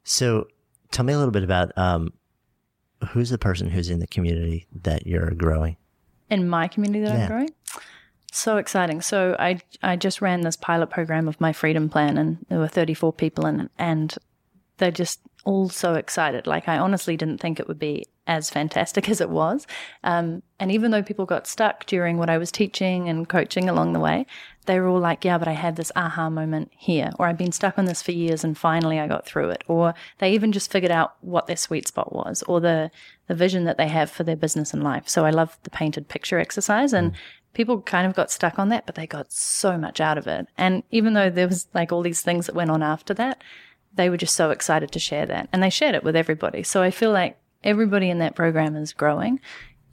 [0.04, 0.48] So,
[0.90, 2.12] tell me a little bit about um,
[3.11, 5.77] who's the person who's in the community that you're growing.
[6.31, 7.22] in my community that Yeah.
[7.24, 7.51] I'm growing.
[8.33, 9.01] So exciting.
[9.01, 12.68] So I I just ran this pilot program of my freedom plan and there were
[12.68, 14.14] 34 people in it and
[14.77, 16.46] they're just all so excited.
[16.46, 19.66] Like I honestly didn't think it would be as fantastic as it was.
[20.04, 23.94] Um, and even though people got stuck during what I was teaching and coaching along
[23.94, 24.26] the way,
[24.66, 27.52] they were all like, yeah, but I had this aha moment here, or I've been
[27.52, 29.64] stuck on this for years and finally I got through it.
[29.66, 32.90] Or they even just figured out what their sweet spot was or the,
[33.26, 35.08] the vision that they have for their business and life.
[35.08, 37.12] So I love the painted picture exercise and
[37.54, 40.46] people kind of got stuck on that, but they got so much out of it.
[40.58, 43.42] And even though there was like all these things that went on after that,
[43.94, 46.62] they were just so excited to share that and they shared it with everybody.
[46.62, 49.40] So I feel like everybody in that program is growing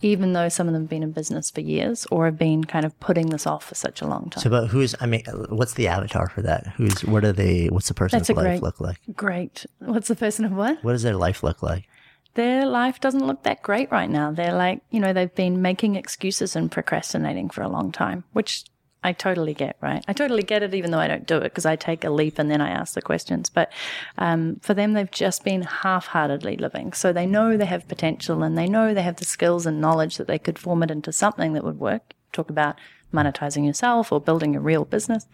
[0.01, 2.85] even though some of them have been in business for years or have been kind
[2.85, 4.41] of putting this off for such a long time.
[4.41, 4.93] So, but who's?
[4.99, 6.67] I mean, what's the avatar for that?
[6.77, 7.03] Who's?
[7.03, 7.67] What are they?
[7.67, 8.99] What's the person's life great- look like?
[9.15, 9.65] Great.
[9.79, 10.83] What's the person of what?
[10.83, 11.87] What does their life look like?
[12.35, 14.31] Their life doesn't look that great right now.
[14.31, 18.65] They're like, you know, they've been making excuses and procrastinating for a long time, which
[19.05, 20.03] I totally get, right?
[20.07, 22.39] I totally get it, even though I don't do it because I take a leap
[22.39, 23.51] and then I ask the questions.
[23.51, 23.71] But
[24.17, 26.91] um, for them, they've just been half heartedly living.
[26.93, 30.17] So they know they have potential and they know they have the skills and knowledge
[30.17, 32.15] that they could form it into something that would work.
[32.33, 32.79] Talk about
[33.13, 35.27] monetizing yourself or building a real business.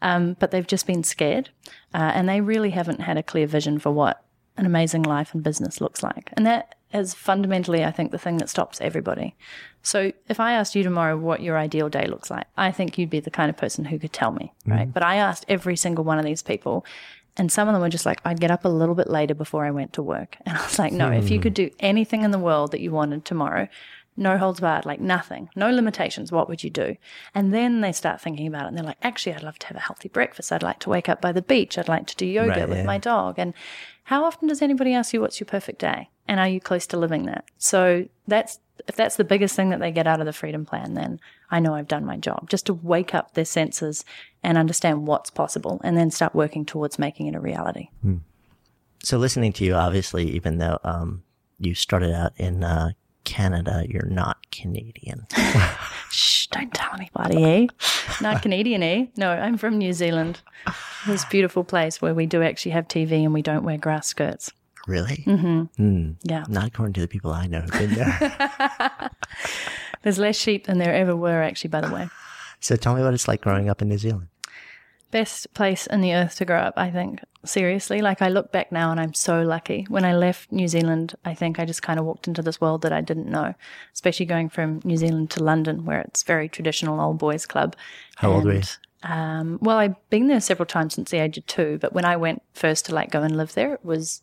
[0.00, 1.50] Um, but they've just been scared
[1.92, 4.22] uh, and they really haven't had a clear vision for what
[4.56, 6.30] an amazing life and business looks like.
[6.34, 9.34] And that is fundamentally, I think, the thing that stops everybody.
[9.82, 13.10] So if I asked you tomorrow what your ideal day looks like, I think you'd
[13.10, 14.72] be the kind of person who could tell me, mm-hmm.
[14.72, 14.92] right?
[14.92, 16.84] But I asked every single one of these people,
[17.36, 19.64] and some of them were just like, I'd get up a little bit later before
[19.64, 20.36] I went to work.
[20.46, 21.42] And I was like, no, if you hmm.
[21.42, 23.68] could do anything in the world that you wanted tomorrow,
[24.16, 26.96] no holds barred, like nothing, no limitations, what would you do?
[27.34, 29.76] And then they start thinking about it and they're like, actually, I'd love to have
[29.76, 30.50] a healthy breakfast.
[30.50, 31.78] I'd like to wake up by the beach.
[31.78, 32.84] I'd like to do yoga Right, with yeah.
[32.84, 33.38] my dog.
[33.38, 33.54] And
[34.04, 36.08] how often does anybody ask you what's your perfect day?
[36.28, 37.46] And are you close to living that?
[37.56, 40.94] So that's if that's the biggest thing that they get out of the freedom plan,
[40.94, 42.48] then I know I've done my job.
[42.48, 44.04] Just to wake up their senses
[44.42, 47.88] and understand what's possible and then start working towards making it a reality.
[49.02, 51.22] So, listening to you, obviously, even though um,
[51.58, 52.90] you started out in uh,
[53.24, 55.26] Canada, you're not Canadian.
[56.10, 57.66] Shh, don't tell anybody, eh?
[58.20, 59.06] Not Canadian, eh?
[59.16, 60.40] No, I'm from New Zealand.
[61.06, 64.52] This beautiful place where we do actually have TV and we don't wear grass skirts.
[64.88, 65.22] Really?
[65.26, 66.12] Mm-hmm.
[66.22, 66.44] Yeah.
[66.48, 69.10] Not according to the people I know who've been there.
[70.02, 72.08] There's less sheep than there ever were, actually, by the way.
[72.60, 74.28] so, tell me what it's like growing up in New Zealand.
[75.10, 77.20] best place in the earth to grow up, I think.
[77.44, 79.86] Seriously, like I look back now and I'm so lucky.
[79.88, 82.82] When I left New Zealand, I think I just kind of walked into this world
[82.82, 83.54] that I didn't know,
[83.94, 87.76] especially going from New Zealand to London, where it's very traditional old boys club.
[88.16, 88.62] How old were you?
[89.04, 92.16] Um, well, I've been there several times since the age of two, but when I
[92.16, 94.22] went first to like go and live there, it was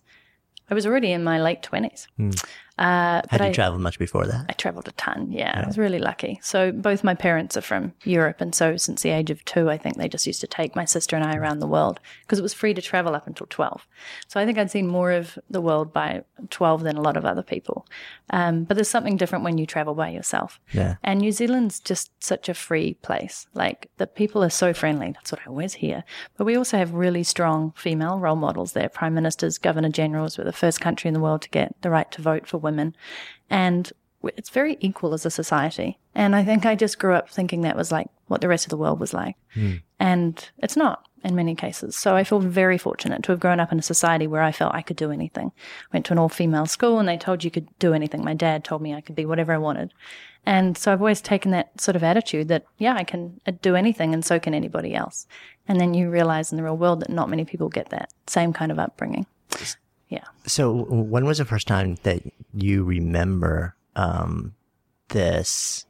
[0.69, 2.07] I was already in my late twenties.
[2.17, 2.31] Hmm.
[2.77, 4.45] Uh, Had you I, traveled much before that?
[4.49, 5.31] I traveled a ton.
[5.31, 6.39] Yeah, I was really lucky.
[6.43, 9.77] So both my parents are from Europe, and so since the age of two, I
[9.77, 12.43] think they just used to take my sister and I around the world because it
[12.43, 13.87] was free to travel up until twelve.
[14.27, 17.23] So I think I'd seen more of the world by twelve than a lot of
[17.23, 17.87] other people.
[18.31, 20.59] Um, but there's something different when you travel by yourself.
[20.73, 20.95] Yeah.
[21.03, 23.47] And New Zealand's just such a free place.
[23.53, 25.11] Like the people are so friendly.
[25.11, 26.03] That's what I always hear.
[26.37, 28.89] But we also have really strong female role models there.
[28.89, 30.37] Prime ministers, governor generals.
[30.37, 32.95] We're the first country in the world to get the right to vote for women.
[33.49, 33.91] And
[34.23, 35.99] it's very equal as a society.
[36.13, 38.69] And I think I just grew up thinking that was like what the rest of
[38.69, 39.35] the world was like.
[39.99, 41.95] And it's not in many cases.
[41.95, 44.75] So I feel very fortunate to have grown up in a society where I felt
[44.75, 45.51] I could do anything.
[45.91, 48.23] Went to an all female school and they told you could do anything.
[48.23, 49.93] My dad told me I could be whatever I wanted.
[50.45, 53.75] And so I've always taken that sort of attitude that, yeah, I can uh, do
[53.75, 55.25] anything and so can anybody else.
[55.67, 58.53] And then you realize in the real world that not many people get that same
[58.53, 59.25] kind of upbringing.
[60.09, 60.25] Yeah.
[60.45, 62.21] So, when was the first time that
[62.53, 64.53] you remember um,
[65.09, 65.85] this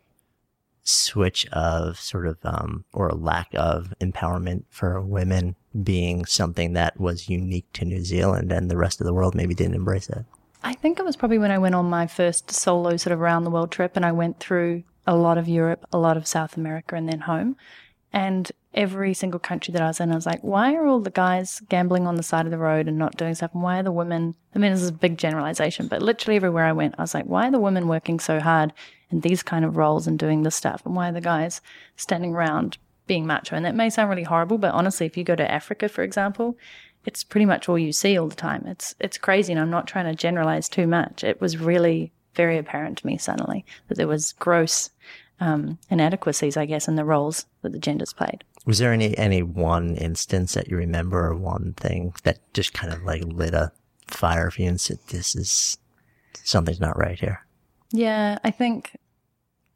[0.83, 7.27] switch of sort of um, or lack of empowerment for women being something that was
[7.27, 10.25] unique to New Zealand and the rest of the world maybe didn't embrace it?
[10.63, 13.43] I think it was probably when I went on my first solo sort of around
[13.43, 16.57] the world trip and I went through a lot of Europe, a lot of South
[16.57, 17.55] America, and then home.
[18.13, 21.09] And every single country that I was in, I was like, why are all the
[21.09, 23.53] guys gambling on the side of the road and not doing stuff?
[23.53, 24.35] And why are the women?
[24.53, 27.25] I mean, this is a big generalization, but literally everywhere I went, I was like,
[27.25, 28.73] why are the women working so hard
[29.09, 30.85] in these kind of roles and doing this stuff?
[30.85, 31.61] And why are the guys
[31.95, 33.55] standing around being macho?
[33.55, 36.57] And that may sound really horrible, but honestly, if you go to Africa, for example,
[37.05, 38.65] it's pretty much all you see all the time.
[38.65, 41.23] It's it's crazy, and I'm not trying to generalize too much.
[41.23, 44.89] It was really very apparent to me suddenly that there was gross
[45.39, 48.43] um, inadequacies, I guess, in the roles that the genders played.
[48.65, 52.91] Was there any any one instance that you remember or one thing that just kind
[52.93, 53.71] of like lit a
[54.07, 55.77] fire for you and said, "This is
[56.43, 57.45] something's not right here"?
[57.91, 58.97] Yeah, I think,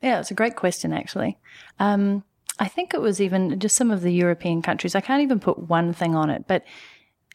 [0.01, 1.37] yeah, it's a great question, actually.
[1.79, 2.23] Um,
[2.57, 4.95] I think it was even just some of the European countries.
[4.95, 6.65] I can't even put one thing on it, but,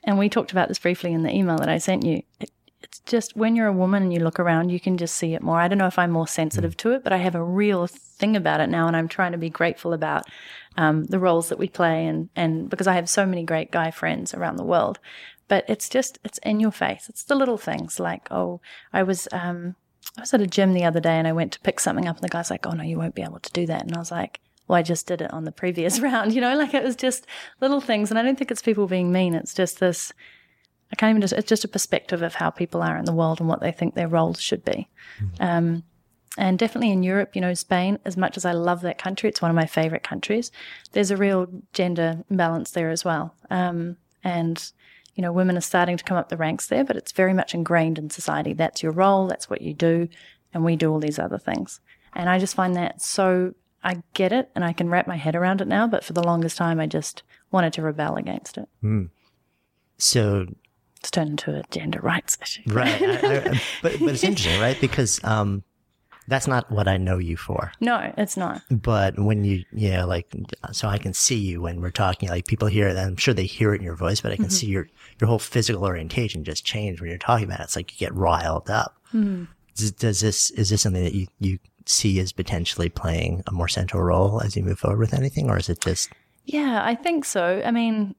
[0.03, 2.23] and we talked about this briefly in the email that I sent you.
[2.41, 2.51] It,
[3.07, 5.61] just when you're a woman and you look around, you can just see it more.
[5.61, 8.37] I don't know if I'm more sensitive to it, but I have a real thing
[8.37, 10.25] about it now, and I'm trying to be grateful about
[10.77, 13.91] um, the roles that we play, and and because I have so many great guy
[13.91, 14.99] friends around the world.
[15.47, 17.09] But it's just it's in your face.
[17.09, 18.61] It's the little things like oh,
[18.93, 19.77] I was um,
[20.17, 22.17] I was at a gym the other day and I went to pick something up,
[22.17, 23.99] and the guy's like, oh no, you won't be able to do that, and I
[23.99, 24.41] was like.
[24.67, 27.27] Well, I just did it on the previous round, you know, like it was just
[27.61, 28.09] little things.
[28.09, 29.35] And I don't think it's people being mean.
[29.35, 30.11] It's just this
[30.93, 33.41] I can't even just, it's just a perspective of how people are in the world
[33.41, 34.89] and what they think their roles should be.
[35.19, 35.43] Mm-hmm.
[35.43, 35.83] Um,
[36.37, 39.43] and definitely in Europe, you know, Spain, as much as I love that country, it's
[39.43, 40.51] one of my favorite countries,
[40.93, 43.35] there's a real gender imbalance there as well.
[43.51, 44.73] Um, and,
[45.15, 47.55] you know, women are starting to come up the ranks there, but it's very much
[47.55, 48.53] ingrained in society.
[48.53, 50.09] That's your role, that's what you do,
[50.53, 51.81] and we do all these other things.
[52.15, 55.37] And I just find that so, I get it and I can wrap my head
[55.37, 58.69] around it now, but for the longest time, I just wanted to rebel against it.
[58.83, 59.11] Mm.
[59.99, 60.47] So
[61.05, 62.63] it's turned into a gender rights issue.
[62.67, 63.03] Right.
[63.03, 64.81] I, I, but, but it's interesting, right?
[64.81, 65.63] Because um,
[66.29, 67.73] that's not what I know you for.
[67.79, 68.63] No, it's not.
[68.71, 70.35] But when you, yeah, like,
[70.73, 73.45] so I can see you when we're talking, like people hear it, I'm sure they
[73.45, 74.53] hear it in your voice, but I can mm-hmm.
[74.53, 74.89] see your,
[75.21, 77.65] your whole physical orientation just change when you're talking about it.
[77.65, 78.97] It's like you get riled up.
[79.13, 79.45] Mm-hmm.
[79.77, 83.69] Does, does this, is this something that you, you see as potentially playing a more
[83.69, 86.09] central role as you move forward with anything, or is it just?
[86.47, 87.61] Yeah, I think so.
[87.63, 88.15] I mean,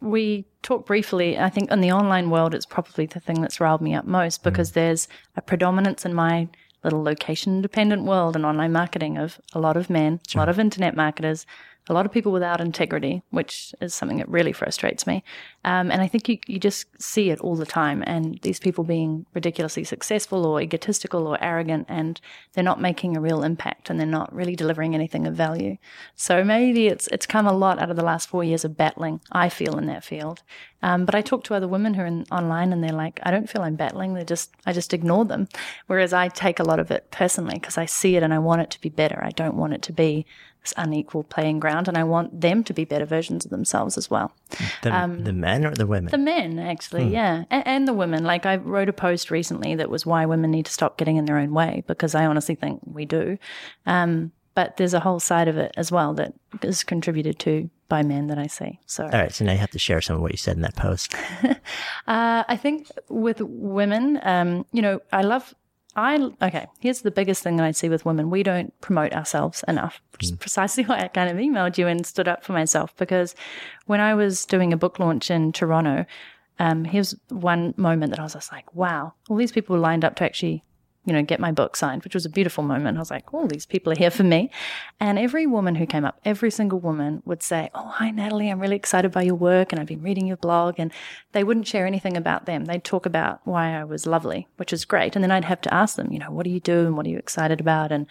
[0.00, 3.80] we talked briefly, I think in the online world, it's probably the thing that's riled
[3.80, 4.74] me up most because mm.
[4.74, 6.48] there's a predominance in my
[6.82, 10.38] little location dependent world and online marketing of a lot of men, sure.
[10.38, 11.46] a lot of internet marketers,
[11.88, 15.24] a lot of people without integrity, which is something that really frustrates me.
[15.64, 18.04] Um, and I think you, you just see it all the time.
[18.06, 22.20] And these people being ridiculously successful or egotistical or arrogant, and
[22.52, 25.76] they're not making a real impact and they're not really delivering anything of value.
[26.14, 29.20] So maybe it's it's come a lot out of the last four years of battling,
[29.32, 30.42] I feel, in that field.
[30.82, 33.30] Um, but I talk to other women who are in, online and they're like, I
[33.30, 34.14] don't feel I'm battling.
[34.14, 35.48] They're just, I just ignore them.
[35.88, 38.62] Whereas I take a lot of it personally because I see it and I want
[38.62, 39.22] it to be better.
[39.22, 40.24] I don't want it to be
[40.76, 44.32] unequal playing ground, and I want them to be better versions of themselves as well.
[44.82, 46.10] The, um, the men or the women?
[46.10, 47.12] The men, actually, hmm.
[47.12, 48.24] yeah, and, and, the women.
[48.24, 51.24] Like I wrote a post recently that was why women need to stop getting in
[51.24, 53.38] their own way because I honestly think we do.
[53.86, 58.02] Um, but there's a whole side of it as well that is contributed to by
[58.02, 58.78] men that I see.
[58.86, 59.32] So, all right.
[59.32, 61.14] So now you have to share some of what you said in that post.
[61.44, 61.54] uh,
[62.06, 65.54] I think with women, um, you know, I love
[66.00, 66.66] I okay.
[66.80, 70.24] Here's the biggest thing that I see with women: we don't promote ourselves enough, which
[70.24, 70.40] is mm.
[70.40, 72.96] precisely why I kind of emailed you and stood up for myself.
[72.96, 73.34] Because
[73.86, 76.06] when I was doing a book launch in Toronto,
[76.58, 80.16] um, here's one moment that I was just like, "Wow!" All these people lined up
[80.16, 80.64] to actually
[81.06, 82.98] you know, get my book signed, which was a beautiful moment.
[82.98, 84.50] I was like, oh, these people are here for me.
[84.98, 88.60] And every woman who came up, every single woman would say, oh, hi, Natalie, I'm
[88.60, 90.74] really excited by your work and I've been reading your blog.
[90.78, 90.92] And
[91.32, 92.66] they wouldn't share anything about them.
[92.66, 95.16] They'd talk about why I was lovely, which is great.
[95.16, 97.06] And then I'd have to ask them, you know, what do you do and what
[97.06, 97.92] are you excited about?
[97.92, 98.06] And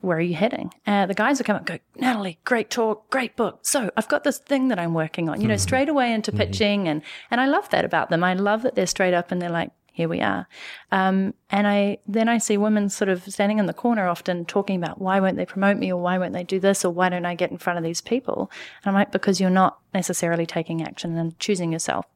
[0.00, 0.72] where are you heading?
[0.86, 3.60] Uh, the guys would come up and go, Natalie, great talk, great book.
[3.62, 5.60] So I've got this thing that I'm working on, you know, mm-hmm.
[5.60, 6.38] straight away into mm-hmm.
[6.38, 6.88] pitching.
[6.88, 8.22] And, and I love that about them.
[8.22, 10.46] I love that they're straight up and they're like, here we are.
[10.92, 14.76] Um, and I then I see women sort of standing in the corner, often talking
[14.76, 17.26] about why won't they promote me, or why won't they do this, or why don't
[17.26, 18.48] I get in front of these people?
[18.80, 22.06] And I'm like, because you're not necessarily taking action and choosing yourself,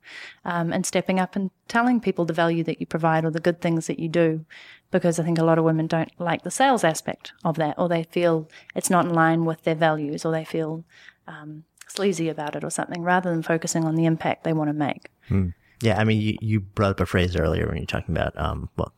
[0.45, 3.61] um, and stepping up and telling people the value that you provide or the good
[3.61, 4.45] things that you do.
[4.93, 7.89] Because I think a lot of women don't like the sales aspect of that, or
[7.89, 10.85] they feel it's not in line with their values, or they feel
[11.27, 14.75] um, sleazy about it, or something, rather than focusing on the impact they want to
[14.75, 15.11] make.
[15.27, 15.49] Hmm.
[15.83, 18.69] Yeah, I mean, you, you brought up a phrase earlier when you're talking about, um,
[18.77, 18.93] well,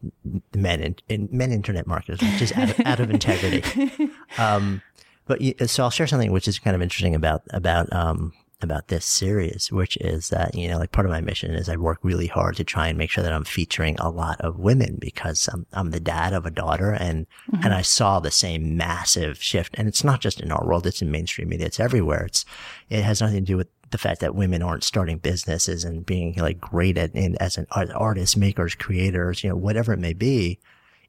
[0.54, 3.90] men in, in men internet marketers, just out of, out of integrity.
[4.36, 4.82] Um,
[5.26, 8.32] but so I'll share something which is kind of interesting about about um,
[8.64, 11.76] about this series, which is that you know, like part of my mission is I
[11.76, 14.98] work really hard to try and make sure that I'm featuring a lot of women
[15.00, 17.64] because I'm I'm the dad of a daughter, and mm-hmm.
[17.64, 21.02] and I saw the same massive shift, and it's not just in our world; it's
[21.02, 22.24] in mainstream media, it's everywhere.
[22.24, 22.44] It's
[22.90, 26.34] it has nothing to do with the fact that women aren't starting businesses and being
[26.34, 30.58] like great at in, as an artist, makers, creators, you know, whatever it may be.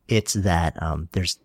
[0.08, 1.40] It's that um, there's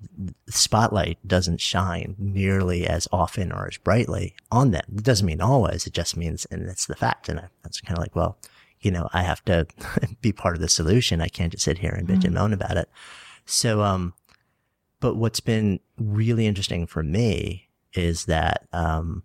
[0.48, 4.84] spotlight doesn't shine nearly as often or as brightly on them.
[4.94, 5.86] It doesn't mean always.
[5.86, 7.30] It just means, and it's the fact.
[7.30, 8.36] And I, that's kind of like, well,
[8.82, 9.66] you know, I have to
[10.20, 11.22] be part of the solution.
[11.22, 12.26] I can't just sit here and bitch mm-hmm.
[12.26, 12.90] and moan about it.
[13.46, 14.12] So, um,
[15.00, 19.22] but what's been really interesting for me is that, um,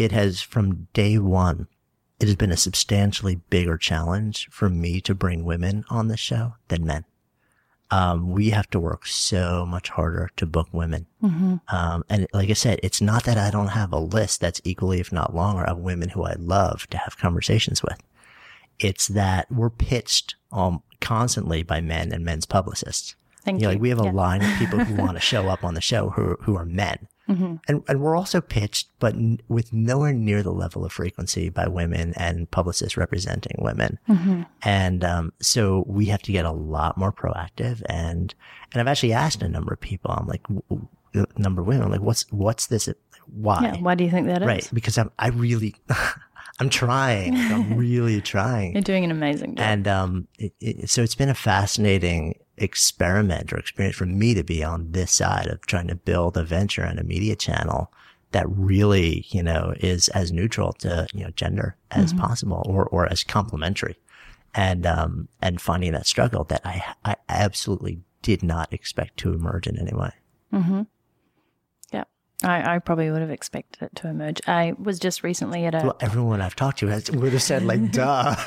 [0.00, 1.68] it has from day one,
[2.18, 6.54] it has been a substantially bigger challenge for me to bring women on the show
[6.68, 7.04] than men.
[7.90, 11.06] Um, we have to work so much harder to book women.
[11.22, 11.56] Mm-hmm.
[11.68, 15.00] Um, and like I said, it's not that I don't have a list that's equally,
[15.00, 18.00] if not longer, of women who I love to have conversations with.
[18.78, 23.16] It's that we're pitched um, constantly by men and men's publicists.
[23.44, 23.66] Thank you.
[23.66, 23.74] Know, you.
[23.74, 26.10] like we have a line of people who want to show up on the show
[26.10, 27.54] who who are men, Mm-hmm.
[27.68, 31.68] and and we're also pitched, but n- with nowhere near the level of frequency by
[31.68, 33.98] women and publicists representing women.
[34.08, 34.42] Mm-hmm.
[34.62, 37.82] And um, so we have to get a lot more proactive.
[37.88, 38.34] And
[38.72, 40.10] and I've actually asked a number of people.
[40.10, 42.88] I'm like, w- w- a number of women, I'm like, what's what's this?
[43.32, 43.60] Why?
[43.62, 43.76] Yeah.
[43.80, 44.46] Why do you think that is?
[44.46, 44.70] right?
[44.72, 45.74] Because I'm I really.
[46.60, 47.34] I'm trying.
[47.36, 48.74] I'm really trying.
[48.74, 49.64] You're doing an amazing job.
[49.66, 54.44] And um, it, it, so it's been a fascinating experiment or experience for me to
[54.44, 57.90] be on this side of trying to build a venture and a media channel
[58.32, 63.10] that really, you know, is as neutral to you know gender as possible or or
[63.10, 63.96] as complementary,
[64.54, 69.66] and um and finding that struggle that I I absolutely did not expect to emerge
[69.66, 70.12] in any way.
[70.52, 70.84] yeah.
[72.42, 74.40] I, I probably would have expected it to emerge.
[74.46, 77.64] I was just recently at a Well, everyone I've talked to has, would have said
[77.64, 78.34] like, "Duh,"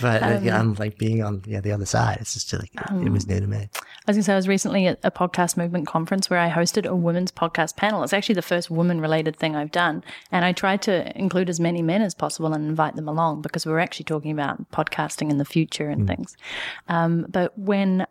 [0.00, 2.18] but uh, yeah, I'm like being on yeah, the other side.
[2.20, 3.68] It's just like it was new to me.
[4.10, 6.48] I was going to say, I was recently at a podcast movement conference where I
[6.48, 8.02] hosted a women's podcast panel.
[8.02, 10.02] It's actually the first woman related thing I've done.
[10.32, 13.66] And I tried to include as many men as possible and invite them along because
[13.66, 16.36] we were actually talking about podcasting in the future and things.
[16.88, 18.06] Um, but when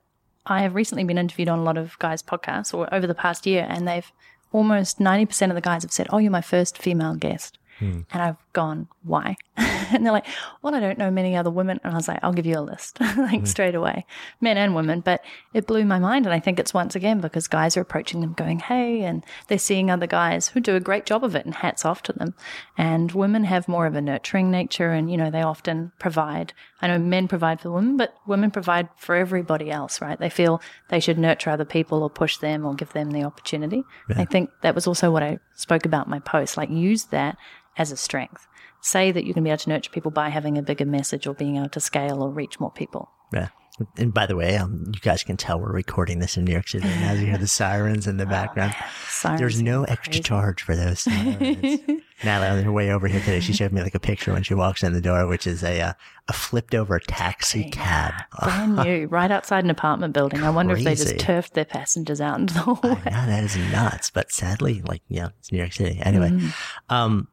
[0.46, 3.46] I have recently been interviewed on a lot of guys' podcasts or over the past
[3.46, 4.12] year, and they've
[4.52, 7.58] almost 90% of the guys have said, Oh, you're my first female guest.
[7.80, 8.02] Hmm.
[8.12, 9.36] And I've gone, why?
[9.58, 10.26] and they're like,
[10.62, 11.80] well, I don't know many other women.
[11.84, 13.48] And I was like, I'll give you a list, like mm.
[13.48, 14.06] straight away,
[14.42, 15.02] men and women.
[15.02, 15.22] But
[15.54, 16.26] it blew my mind.
[16.26, 19.58] And I think it's once again because guys are approaching them going, hey, and they're
[19.58, 22.34] seeing other guys who do a great job of it and hats off to them.
[22.78, 26.54] And women have more of a nurturing nature and, you know, they often provide.
[26.82, 30.20] I know men provide for women, but women provide for everybody else, right?
[30.20, 33.84] They feel they should nurture other people or push them or give them the opportunity.
[34.16, 37.38] I think that was also what I spoke about in my post, like use that
[37.80, 38.46] as a strength.
[38.82, 41.34] Say that you can be able to nurture people by having a bigger message or
[41.34, 43.10] being able to scale or reach more people.
[43.34, 43.50] Yeah.
[43.98, 46.68] And by the way, um, you guys can tell we're recording this in New York
[46.68, 48.76] City as you hear the sirens in the background.
[49.08, 50.24] Sirens There's no extra crazy.
[50.24, 51.80] charge for those sirens.
[52.24, 54.54] Natalie, on her way over here today, she showed me like a picture when she
[54.54, 55.94] walks in the door, which is a uh,
[56.28, 58.14] a flipped over taxi cab.
[58.44, 60.44] Brand new, right outside an apartment building.
[60.44, 62.96] I wonder if they just turfed their passengers out into the I hallway.
[63.06, 66.00] know that is nuts, but sadly, like yeah, it's New York City.
[66.02, 66.94] Anyway, Mm-hmm.
[66.94, 67.28] um,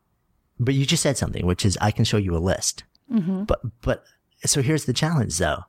[0.58, 2.84] but you just said something, which is I can show you a list.
[3.12, 3.44] Mm-hmm.
[3.44, 4.04] But but
[4.44, 5.60] so here's the challenge, though.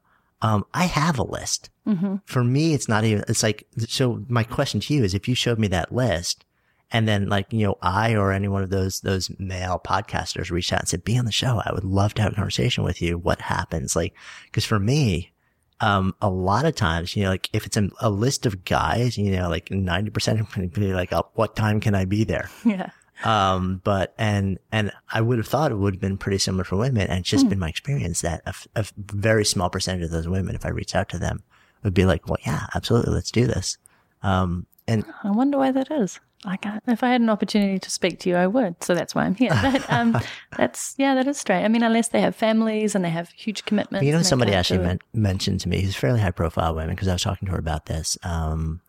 [0.41, 1.69] Um, I have a list.
[1.87, 2.17] Mm-hmm.
[2.25, 3.23] For me, it's not even.
[3.27, 4.23] It's like so.
[4.27, 6.45] My question to you is, if you showed me that list,
[6.91, 10.71] and then like you know, I or any one of those those male podcasters reached
[10.71, 11.61] out and said, "Be on the show.
[11.65, 13.95] I would love to have a conversation with you." What happens?
[13.95, 14.13] Like,
[14.45, 15.31] because for me,
[15.79, 19.17] um, a lot of times, you know, like if it's a, a list of guys,
[19.17, 22.49] you know, like 90% of them be like, oh, what time can I be there?
[22.65, 22.89] yeah.
[23.23, 26.75] Um, but, and, and I would have thought it would have been pretty similar for
[26.75, 27.07] women.
[27.07, 28.41] And it's just been my experience that
[28.75, 31.43] a very small percentage of those women, if I reach out to them,
[31.83, 33.13] would be like, well, yeah, absolutely.
[33.13, 33.77] Let's do this.
[34.23, 36.19] Um, and I wonder why that is.
[36.45, 38.81] Like, if I had an opportunity to speak to you, I would.
[38.83, 39.49] So that's why I'm here.
[39.61, 40.17] But um,
[40.55, 41.63] that's, yeah, that is straight.
[41.63, 44.05] I mean, unless they have families and they have huge commitments.
[44.05, 47.07] You know, somebody actually men- mentioned to me, who's a fairly high profile woman, because
[47.07, 48.17] I was talking to her about this.
[48.23, 48.81] Um,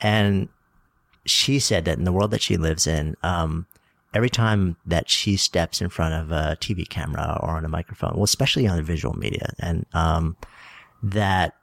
[0.00, 0.48] and
[1.24, 3.66] she said that in the world that she lives in, um,
[4.14, 8.12] every time that she steps in front of a TV camera or on a microphone,
[8.14, 10.36] well, especially on the visual media, and um,
[11.02, 11.54] that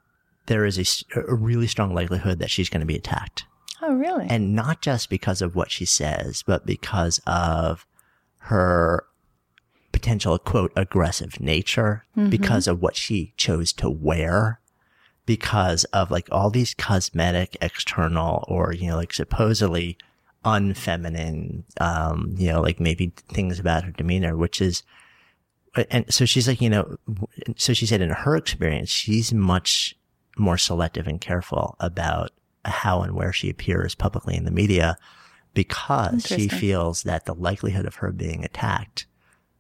[0.46, 3.46] there is a really strong likelihood that she's going to be attacked.
[3.82, 4.26] Oh, really?
[4.30, 7.86] And not just because of what she says, but because of
[8.40, 9.06] her
[9.92, 14.60] potential quote aggressive nature, because of what she chose to wear,
[15.26, 19.98] because of like all these cosmetic external or, you know, like supposedly
[20.48, 24.84] unfeminine, um, you know, like maybe things about her demeanor, which is,
[25.90, 26.96] and so she's like, you know,
[27.58, 29.96] so she said in her experience, she's much
[30.38, 32.32] more selective and careful about
[32.66, 34.98] how and where she appears publicly in the media
[35.54, 39.06] because she feels that the likelihood of her being attacked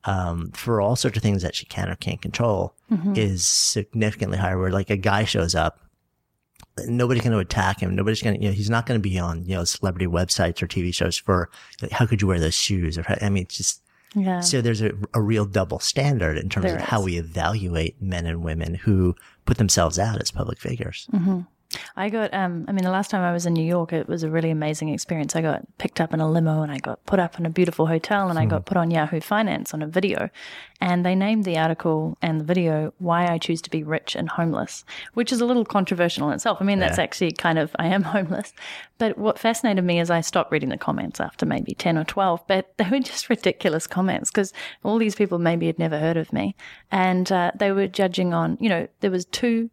[0.05, 2.73] um, for all sorts of things that she can or can't control
[3.17, 4.57] is significantly higher.
[4.57, 5.81] Where like a guy shows up,
[6.85, 7.95] nobody's going to attack him.
[7.95, 10.61] Nobody's going to, you know, he's not going to be on, you know, celebrity websites
[10.61, 11.49] or TV shows for,
[11.81, 12.97] like, how could you wear those shoes?
[12.97, 13.81] Or, I mean, it's just,
[14.15, 14.39] yeah.
[14.41, 18.25] so there's a, a real double standard in terms There of how we evaluate men
[18.25, 19.15] and women who
[19.45, 21.07] put themselves out as public figures.
[21.13, 21.41] Mm-hmm.
[21.97, 24.23] I got, um, I mean, the last time I was in New York, it was
[24.23, 25.35] a really amazing experience.
[25.35, 27.87] I got picked up in a limo and I got put up in a beautiful
[27.87, 30.29] hotel and I got put on Yahoo Finance on a video.
[30.79, 34.29] And they named the article and the video, Why I Choose to Be Rich and
[34.29, 36.59] Homeless, which is a little controversial in itself.
[36.61, 37.03] I mean, that's Yeah.
[37.03, 38.53] actually kind of, I am homeless.
[38.97, 42.43] But what fascinated me is I stopped reading the comments after maybe 10 or 12,
[42.47, 44.53] but they were just ridiculous comments because
[44.83, 46.55] all these people maybe had never heard of me.
[46.91, 49.69] And uh, they were judging on, you know, there was two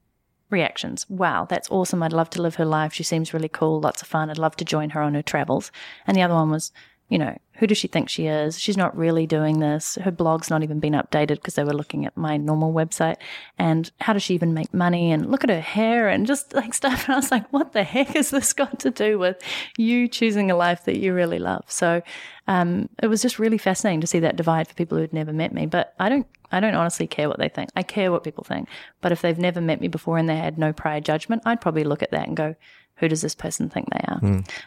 [0.50, 1.08] reactions.
[1.08, 2.02] Wow, that's awesome.
[2.02, 2.92] I'd love to live her life.
[2.92, 4.30] She seems really cool, lots of fun.
[4.30, 5.70] I'd love to join her on her travels.
[6.06, 6.72] And the other one was,
[7.08, 8.58] you know, who does she think she is?
[8.58, 9.96] She's not really doing this.
[10.02, 13.16] Her blog's not even been updated because they were looking at my normal website.
[13.58, 15.12] And how does she even make money?
[15.12, 17.04] And look at her hair and just like stuff.
[17.04, 19.40] And I was like, what the heck has this got to do with
[19.76, 21.64] you choosing a life that you really love?
[21.68, 22.02] So
[22.48, 25.52] um, it was just really fascinating to see that divide for people who'd never met
[25.52, 25.66] me.
[25.66, 27.70] But I don't, I don't honestly care what they think.
[27.74, 28.68] I care what people think.
[29.00, 31.84] But if they've never met me before and they had no prior judgment, I'd probably
[31.84, 32.54] look at that and go,
[32.98, 34.20] who does this person think they are?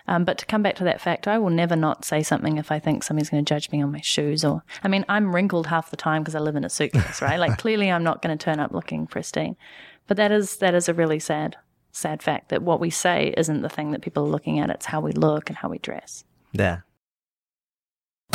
[0.07, 2.71] Um, but to come back to that fact, I will never not say something if
[2.71, 5.67] I think somebody's going to judge me on my shoes or, I mean, I'm wrinkled
[5.67, 7.39] half the time because I live in a suitcase, right?
[7.39, 9.55] Like clearly I'm not going to turn up looking pristine.
[10.07, 11.55] But that is, that is a really sad,
[11.93, 14.69] sad fact that what we say isn't the thing that people are looking at.
[14.69, 16.25] It's how we look and how we dress.
[16.51, 16.79] Yeah.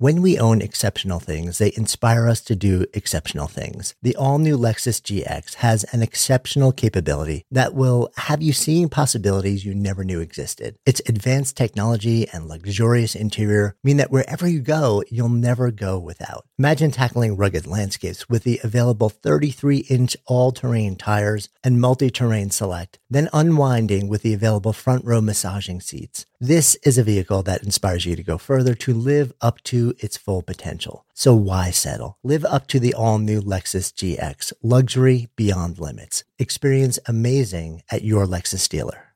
[0.00, 3.94] When we own exceptional things, they inspire us to do exceptional things.
[4.00, 9.66] The all new Lexus GX has an exceptional capability that will have you seeing possibilities
[9.66, 10.76] you never knew existed.
[10.86, 16.46] Its advanced technology and luxurious interior mean that wherever you go, you'll never go without.
[16.58, 22.48] Imagine tackling rugged landscapes with the available 33 inch all terrain tires and multi terrain
[22.48, 26.24] select, then unwinding with the available front row massaging seats.
[26.42, 30.16] This is a vehicle that inspires you to go further to live up to its
[30.16, 31.04] full potential.
[31.14, 32.18] So why settle?
[32.22, 36.24] Live up to the all new Lexus GX, luxury beyond limits.
[36.38, 39.06] Experience amazing at your Lexus dealer.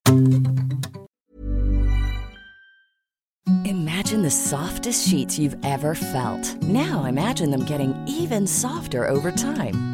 [3.65, 6.63] Imagine the softest sheets you've ever felt.
[6.63, 9.94] Now imagine them getting even softer over time.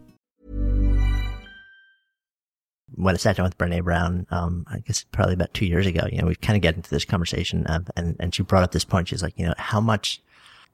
[2.95, 6.07] When I sat down with Brene Brown, um, I guess probably about two years ago,
[6.11, 8.71] you know, we kind of get into this conversation of, and, and she brought up
[8.71, 9.07] this point.
[9.07, 10.21] She's like, you know, how much,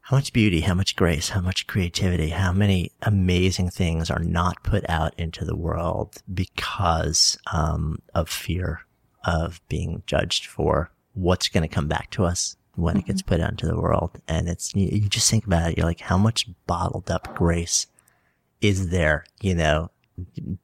[0.01, 4.63] how much beauty, how much grace, how much creativity, how many amazing things are not
[4.63, 8.81] put out into the world because, um, of fear
[9.25, 13.41] of being judged for what's going to come back to us when it gets put
[13.41, 14.11] out into the world.
[14.27, 15.77] And it's, you, you just think about it.
[15.77, 17.87] You're like, how much bottled up grace
[18.61, 19.91] is there, you know,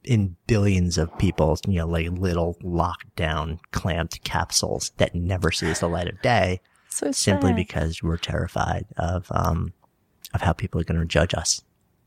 [0.04, 5.80] in billions of people, you know, like little locked down, clamped capsules that never sees
[5.80, 7.56] the light of day So simply sad.
[7.56, 9.74] because we're terrified of, um,
[10.34, 11.62] of how people are going to judge us.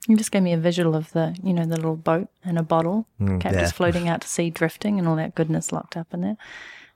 [0.06, 2.62] You just gave me a visual of the, you know, the little boat and a
[2.62, 3.08] bottle
[3.40, 3.62] kept yeah.
[3.62, 6.36] just floating out to sea, drifting, and all that goodness locked up in there.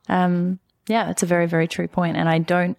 [0.09, 2.77] Um, yeah, it's a very, very true point, and I don't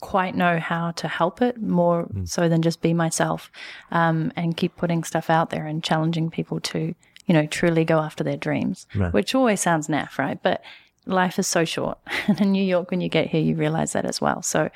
[0.00, 3.50] quite know how to help it more so than just be myself
[3.92, 6.94] um, and keep putting stuff out there and challenging people to,
[7.26, 9.12] you know, truly go after their dreams, Right.
[9.12, 10.42] which always sounds naff, right?
[10.42, 10.62] But
[11.06, 11.98] life is so short,
[12.28, 14.42] and in New York, when you get here, you realize that as well.
[14.42, 14.70] So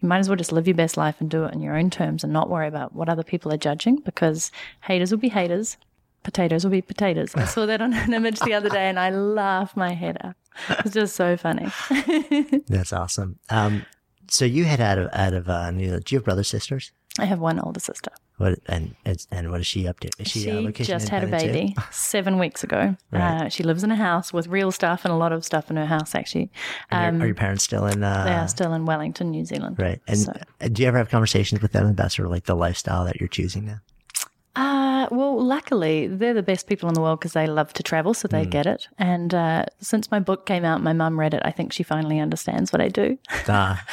[0.00, 1.90] you might as well just live your best life and do it in your own
[1.90, 4.50] terms and not worry about what other people are judging because
[4.82, 5.76] haters will be haters,
[6.24, 7.34] potatoes will be potatoes.
[7.36, 10.34] I saw that on an image the other day and I laughed my head off.
[10.84, 11.68] It's just so funny.
[12.68, 13.38] That's awesome.
[13.48, 13.86] Um,
[14.28, 16.04] so you had out of, out of, uh, New Zealand.
[16.04, 16.90] Do you have brothers, sisters?
[17.18, 18.10] I have one older sister.
[18.38, 18.94] What, and,
[19.30, 20.10] and, what is she up to?
[20.18, 22.96] Is she, She uh, just had a baby seven weeks ago.
[23.10, 23.42] Right.
[23.42, 25.76] Uh, she lives in a house with real stuff and a lot of stuff in
[25.76, 26.50] her house, actually.
[26.90, 29.78] Um, are your parents still in, uh, they are still in Wellington, New Zealand.
[29.78, 30.00] right.
[30.08, 30.32] And So-
[30.72, 33.28] do you ever have conversations with them about sort of like the lifestyle that you're
[33.28, 33.80] choosing now?
[34.54, 38.12] Uh, well, luckily, they're the best people in the world because they love to travel,
[38.12, 38.86] so they get it.
[38.98, 41.40] And uh, since my book came out, my mum read it.
[41.44, 43.18] I think she finally understands what I do.
[43.48, 43.84] Ah,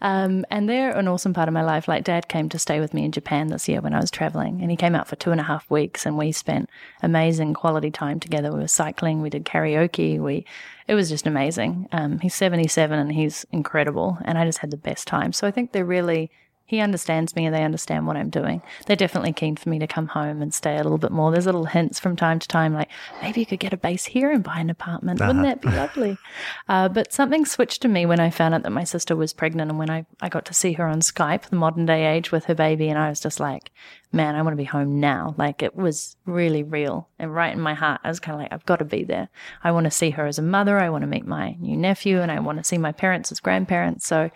[0.00, 1.88] Um, and they're an awesome part of my life.
[1.88, 4.60] Like, dad came to stay with me in Japan this year when I was traveling,
[4.60, 6.70] and he came out for two and a half weeks, and we spent
[7.02, 8.52] amazing quality time together.
[8.52, 10.44] We were cycling, we did karaoke, we
[10.86, 11.88] it was just amazing.
[11.92, 15.32] Um, he's 77 and he's incredible, and I just had the best time.
[15.32, 16.30] So I think they're really
[16.74, 18.62] he understands me and they understand what I'm doing.
[18.86, 21.30] They're definitely keen for me to come home and stay a little bit more.
[21.30, 22.90] There's little hints from time to time, like
[23.22, 25.20] maybe you could get a base here and buy an apartment.
[25.20, 26.18] Wouldn't that be lovely?
[26.68, 29.70] Uh, but something switched to me when I found out that my sister was pregnant
[29.70, 32.46] and when I, I got to see her on Skype, the modern day age with
[32.46, 32.88] her baby.
[32.88, 33.70] And I was just like,
[34.12, 35.34] man, I want to be home now.
[35.36, 38.00] Like it was really real and right in my heart.
[38.04, 39.28] I was kind of like, I've got to be there.
[39.62, 40.78] I want to see her as a mother.
[40.78, 43.40] I want to meet my new nephew and I want to see my parents as
[43.40, 44.06] grandparents.
[44.06, 44.30] So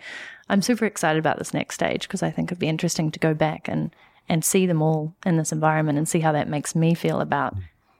[0.49, 3.33] I'm super excited about this next stage because I think it'd be interesting to go
[3.33, 3.91] back and,
[4.27, 7.55] and see them all in this environment and see how that makes me feel about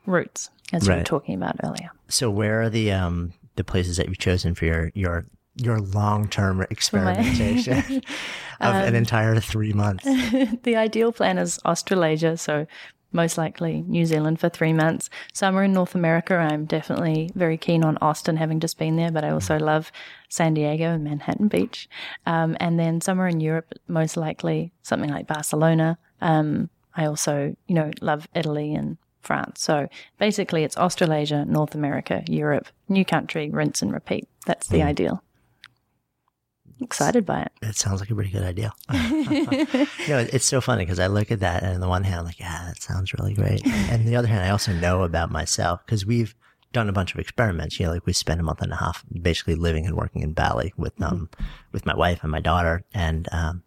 [0.05, 1.91] roots, as you were talking about earlier.
[2.07, 5.25] so where are the um the places that you've chosen for your your
[5.55, 7.77] your long term experimentation
[8.61, 10.03] of Um, an entire three months?
[10.63, 12.65] the ideal plan is Australasia, so
[13.11, 15.09] most likely New Zealand for three months.
[15.33, 19.23] Somewhere in North America, I'm definitely very keen on Austin, having just been there, but
[19.23, 19.91] I also love
[20.29, 21.89] San Diego and Manhattan Beach.
[22.25, 25.97] Um, and then somewhere in Europe, most likely something like Barcelona.
[26.21, 29.61] Um, I also, you know, love Italy and France.
[29.61, 29.87] So
[30.17, 34.27] basically, it's Australasia, North America, Europe, new country, rinse and repeat.
[34.45, 35.23] That's the ideal.
[36.81, 37.51] Excited by it.
[37.61, 38.73] It sounds like a pretty good idea.
[38.91, 42.19] you know, it's so funny because I look at that and on the one hand,
[42.19, 43.61] I'm like, yeah, that sounds really great.
[43.89, 46.35] And the other hand, I also know about myself because we've
[46.73, 47.79] done a bunch of experiments.
[47.79, 50.33] You know, like we spent a month and a half basically living and working in
[50.33, 51.29] Bali with um
[51.71, 53.63] with my wife and my daughter, and um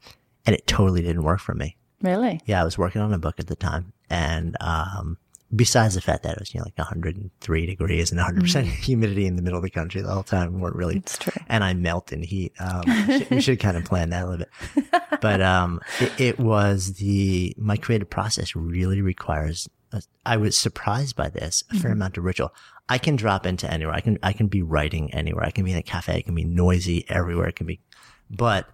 [0.46, 1.76] and it totally didn't work for me.
[2.00, 2.40] Really?
[2.46, 5.18] Yeah, I was working on a book at the time, and um,
[5.54, 9.26] besides the fact that it was you know like 103 degrees and 100 percent humidity
[9.26, 10.96] in the middle of the country the whole time, weren't really.
[10.96, 11.32] It's true.
[11.48, 12.52] And I melt in heat.
[12.58, 14.84] Um, we should, we should kind of plan that a little bit,
[15.20, 19.68] but um, it, it was the my creative process really requires.
[19.92, 22.54] a- I was surprised by this a fair amount of ritual.
[22.88, 23.94] I can drop into anywhere.
[23.94, 25.44] I can I can be writing anywhere.
[25.44, 26.18] I can be in a cafe.
[26.18, 27.48] It can be noisy everywhere.
[27.48, 27.80] It can be,
[28.30, 28.68] but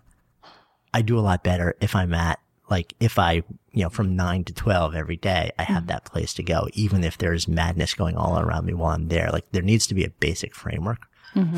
[0.95, 2.39] I do a lot better if I'm at
[2.71, 3.43] like if I
[3.73, 7.05] you know from nine to twelve every day I have that place to go even
[7.05, 9.31] if there's madness going all around me while I'm there.
[9.33, 11.07] Like there needs to be a basic framework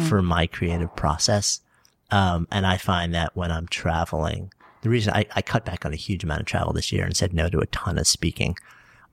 [0.08, 1.60] for my creative process.
[2.10, 4.52] Um, and I find that when I'm traveling
[4.82, 7.16] the reason I, I cut back on a huge amount of travel this year and
[7.16, 8.56] said no to a ton of speaking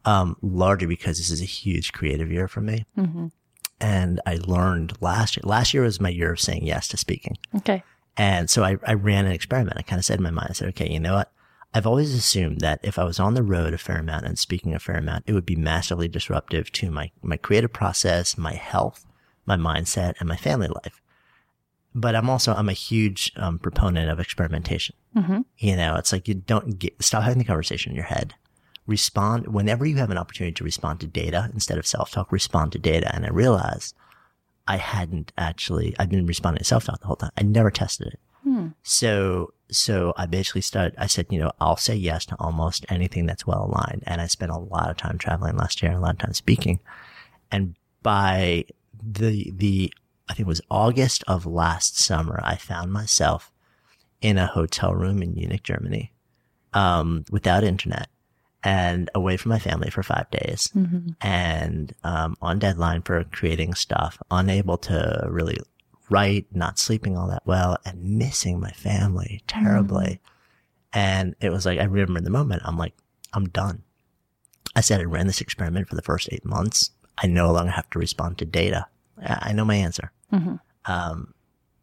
[0.06, 2.86] um, largely because this is a huge creative year for me.
[3.80, 7.38] And I learned last year last year was my year of saying yes to speaking.
[7.58, 7.84] Okay.
[8.18, 9.78] and so I, I ran an experiment.
[9.78, 11.32] I kind of said in my mind, I said, okay, you know what?
[11.74, 14.74] I've always assumed that if I was on the road a fair amount and speaking
[14.74, 19.06] a fair amount, it would be massively disruptive to my, my creative process, my health,
[19.46, 21.02] my mindset, and my family life.
[21.94, 24.96] But I'm also, I'm a huge um, proponent of experimentation.
[25.16, 25.42] Mm-hmm.
[25.58, 28.34] You know, it's like you don't get, stop having the conversation in your head.
[28.86, 32.80] Respond whenever you have an opportunity to respond to data instead of self-talk, respond to
[32.80, 33.14] data.
[33.14, 33.96] And I realized
[34.68, 37.32] I hadn't actually, I've been responding to self-talk the whole time.
[37.38, 38.20] I never tested it.
[38.84, 43.26] So, so I basically started, I said, you know, I'll say yes to almost anything
[43.26, 44.04] that's well aligned.
[44.06, 46.34] And I spent a lot of time traveling last year and a lot of time
[46.34, 46.80] speaking.
[47.52, 48.66] And by
[49.04, 49.94] the, the,
[50.30, 53.52] I think it was August of last summer, I found myself
[54.22, 56.12] in a hotel room in Munich, Germany,
[56.74, 58.08] um, without internet
[58.64, 60.72] and away from my family for five days
[61.22, 65.58] and um, on deadline for creating stuff, unable to really
[66.10, 70.20] write, not sleeping all that well, and missing my family terribly.
[70.94, 72.94] And it was like, I remember in the moment, I'm like,
[73.34, 73.84] I'm done.
[74.76, 76.92] I said I ran this experiment for the first eight months.
[77.18, 78.88] I no longer have to respond to data.
[79.26, 80.12] I know my answer.
[80.86, 81.34] Um,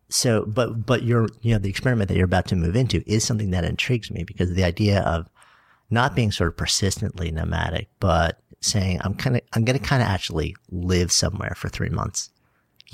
[0.09, 3.25] so, but, but you're, you know, the experiment that you're about to move into is
[3.25, 5.29] something that intrigues me because the idea of
[5.91, 10.03] not being sort of persistently nomadic, but saying, I'm kind of, I'm going to kind
[10.03, 12.31] of actually live somewhere for three months.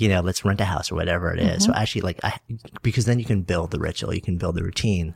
[0.01, 1.65] You know, let's rent a house or whatever it is.
[1.65, 2.39] So actually like I,
[2.81, 5.15] because then you can build the ritual, you can build the routine.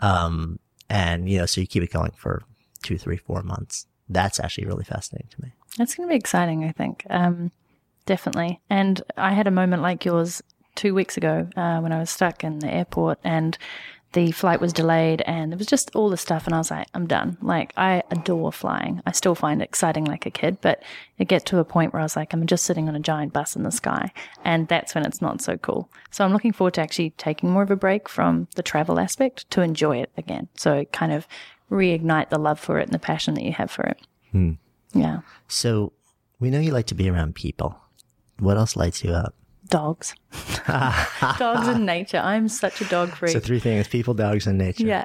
[0.00, 0.58] Um,
[0.90, 2.42] and you know, so you keep it going for
[2.82, 3.86] two, three, four months.
[4.08, 5.52] That's actually really fascinating to me.
[5.78, 7.04] That's going to be exciting, I think.
[7.10, 7.50] Um,
[8.06, 8.60] definitely.
[8.70, 10.42] And I had a moment like yours
[10.74, 13.56] two weeks ago uh, when I was stuck in the airport and
[14.16, 16.46] the flight was delayed and there was just all the stuff.
[16.46, 17.36] And I was like, I'm done.
[17.42, 19.02] Like, I adore flying.
[19.04, 20.82] I still find it exciting like a kid, but
[21.18, 23.34] it get to a point where I was like, I'm just sitting on a giant
[23.34, 24.10] bus in the sky.
[24.42, 25.90] And that's when it's not so cool.
[26.10, 29.50] So I'm looking forward to actually taking more of a break from the travel aspect
[29.50, 30.48] to enjoy it again.
[30.56, 31.28] So kind of
[31.70, 34.00] reignite the love for it and the passion that you have for it.
[34.32, 34.52] Hmm.
[34.94, 35.20] Yeah.
[35.46, 35.92] So
[36.40, 37.78] we know you like to be around people.
[38.38, 39.34] What else lights you up?
[39.68, 40.14] Dogs.
[41.38, 42.18] dogs and nature.
[42.18, 43.32] I'm such a dog freak.
[43.32, 44.86] So three things: people, dogs, and nature.
[44.86, 45.04] Yeah.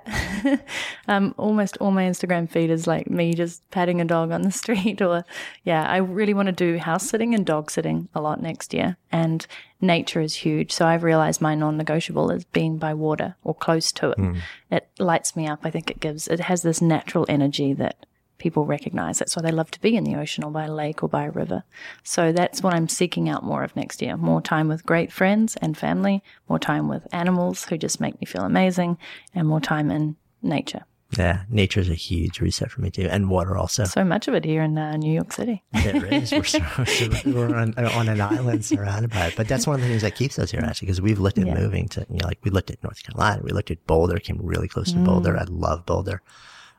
[1.08, 4.52] um, almost all my Instagram feed is like me just patting a dog on the
[4.62, 5.24] street or
[5.64, 8.98] yeah, I really want to do house sitting and dog sitting a lot next year.
[9.12, 9.46] And
[9.80, 10.72] nature is huge.
[10.72, 14.42] So I've realized my non-negotiable is being by water or close to it.
[14.70, 15.62] It lights me up.
[15.64, 18.06] I think it gives it has this natural energy that
[18.42, 19.20] people recognize.
[19.20, 21.24] That's why they love to be in the ocean or by a lake or by
[21.26, 21.64] a river.
[22.04, 24.18] So that's what I'm seeking out more of next year.
[24.18, 28.26] More time with great friends and family, more time with animals who just make me
[28.26, 28.98] feel amazing,
[29.36, 30.82] and more time in nature.
[31.18, 33.84] Yeah, nature's a huge reset for me too, and water also.
[33.84, 35.62] So much of it here in uh, New York City.
[35.84, 36.32] There is.
[36.32, 36.86] We're, sur-
[37.26, 39.34] we're on, on an island surrounded by it.
[39.36, 41.48] But that's one of the things that keeps us here, actually, because we've looked at
[41.48, 41.60] Yeah.
[41.60, 44.40] moving to, you know, like we looked at North Carolina, we looked at Boulder, came
[44.42, 45.38] really close to Boulder.
[45.38, 46.22] I love Boulder.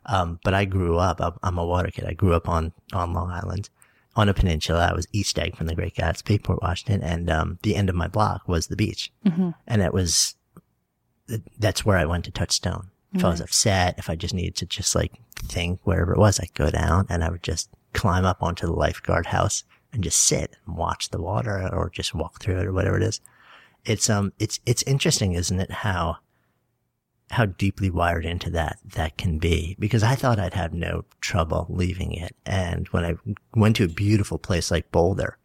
[0.07, 2.05] Um, but I grew up, I'm, a water kid.
[2.07, 3.71] I grew up on, on Long Island,
[4.17, 4.89] on a peninsula.
[4.91, 7.95] I was East Egg from the Great Gatsby, Port Washington, and um, the end of
[7.95, 9.13] my block was the beach.
[9.67, 10.35] And it was,
[11.59, 12.89] that's where I went to touchstone.
[13.15, 16.41] If I was upset, if I just needed to just like think wherever it was,
[16.41, 20.19] I'd go down and I would just climb up onto the lifeguard house and just
[20.19, 23.21] sit and watch the water or just walk through it or whatever it is.
[23.85, 25.71] It's, um, it's, it's interesting, isn't it?
[25.71, 26.19] How,
[27.33, 31.67] how deeply wired into that that can be because I thought I'd have no trouble
[31.71, 32.37] leaving it.
[32.45, 33.15] And when I
[33.55, 35.39] went to a beautiful place like Boulder,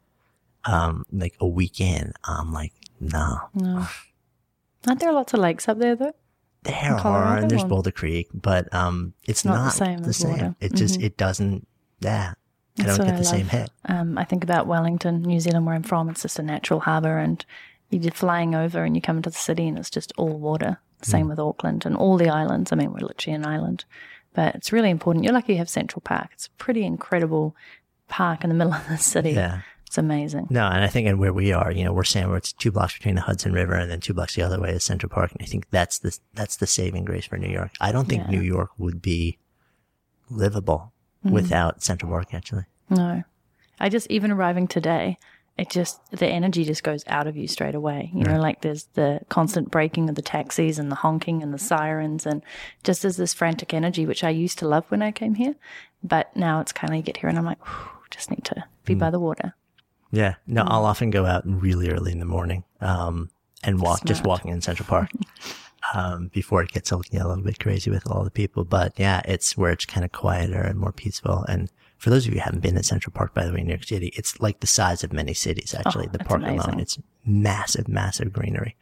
[0.66, 3.40] um, like a weekend, I'm like, nah.
[3.54, 3.88] no,
[4.86, 6.14] Aren't there lots of lakes up there though?
[6.64, 10.14] there are, and there's or- Boulder Creek, but um, it's not not, the same the
[10.14, 10.32] same.
[10.32, 10.44] water.
[10.44, 10.66] Mm-hmm.
[10.66, 11.66] It just it doesn't.
[12.02, 12.34] Yeah,
[12.80, 13.72] I That's don't get I the same hit.
[13.86, 16.10] Um, I think about Wellington, New Zealand, where I'm from.
[16.10, 17.46] It's just a natural harbour, and
[17.90, 20.80] you're flying over, and you come into the city, and it's just all water.
[21.04, 21.30] Same Hmm.
[21.30, 22.72] with Auckland and all the islands.
[22.72, 23.86] I mean, we're literally an island,
[24.34, 25.24] but it's really important.
[25.26, 26.30] You're lucky you have Central Park.
[26.34, 27.56] It's a pretty incredible
[28.08, 29.32] park in the middle of the city.
[29.32, 29.62] Yeah.
[29.86, 30.48] It's amazing.
[30.50, 33.16] No, and I think and where we are, you know, we're sandwiched two blocks between
[33.16, 35.46] the Hudson River and then two blocks the other way is Central Park, and I
[35.46, 37.72] think that's the that's the saving grace for New York.
[37.80, 38.32] I don't think Yeah.
[38.32, 39.38] New York would be
[40.30, 40.92] livable
[41.26, 41.32] Mm.
[41.32, 42.34] without Central Park.
[42.34, 43.24] Actually, No,
[43.80, 45.18] I just even arriving today,
[45.58, 48.12] it just the energy just goes out of you straight away.
[48.14, 51.58] You know, like there's the constant braking of the taxis and the honking and the
[51.60, 52.44] sirens, and
[52.84, 55.56] just as this frantic energy, which I used to love when I came here,
[56.04, 57.60] but now it's kind of you get here and I'm like,
[58.12, 59.00] just need to be Mm.
[59.00, 59.56] by the water.
[60.12, 60.36] yeah.
[60.46, 60.72] No, Hmm.
[60.72, 63.30] I'll often go out really early in the morning, um,
[63.64, 65.10] and walk just walking in Central Park.
[65.94, 68.66] Um, before it gets a, you know, a little bit crazy with all the people,
[68.66, 71.46] but yeah, it's where it's kind of quieter and more peaceful.
[71.48, 73.66] And for those of you who haven't been at Central Park, by the way, in
[73.68, 75.74] New York City, it's like the size of many cities.
[75.74, 76.60] Actually, Oh, the park amazing.
[76.60, 78.76] alone, it's massive, massive greenery.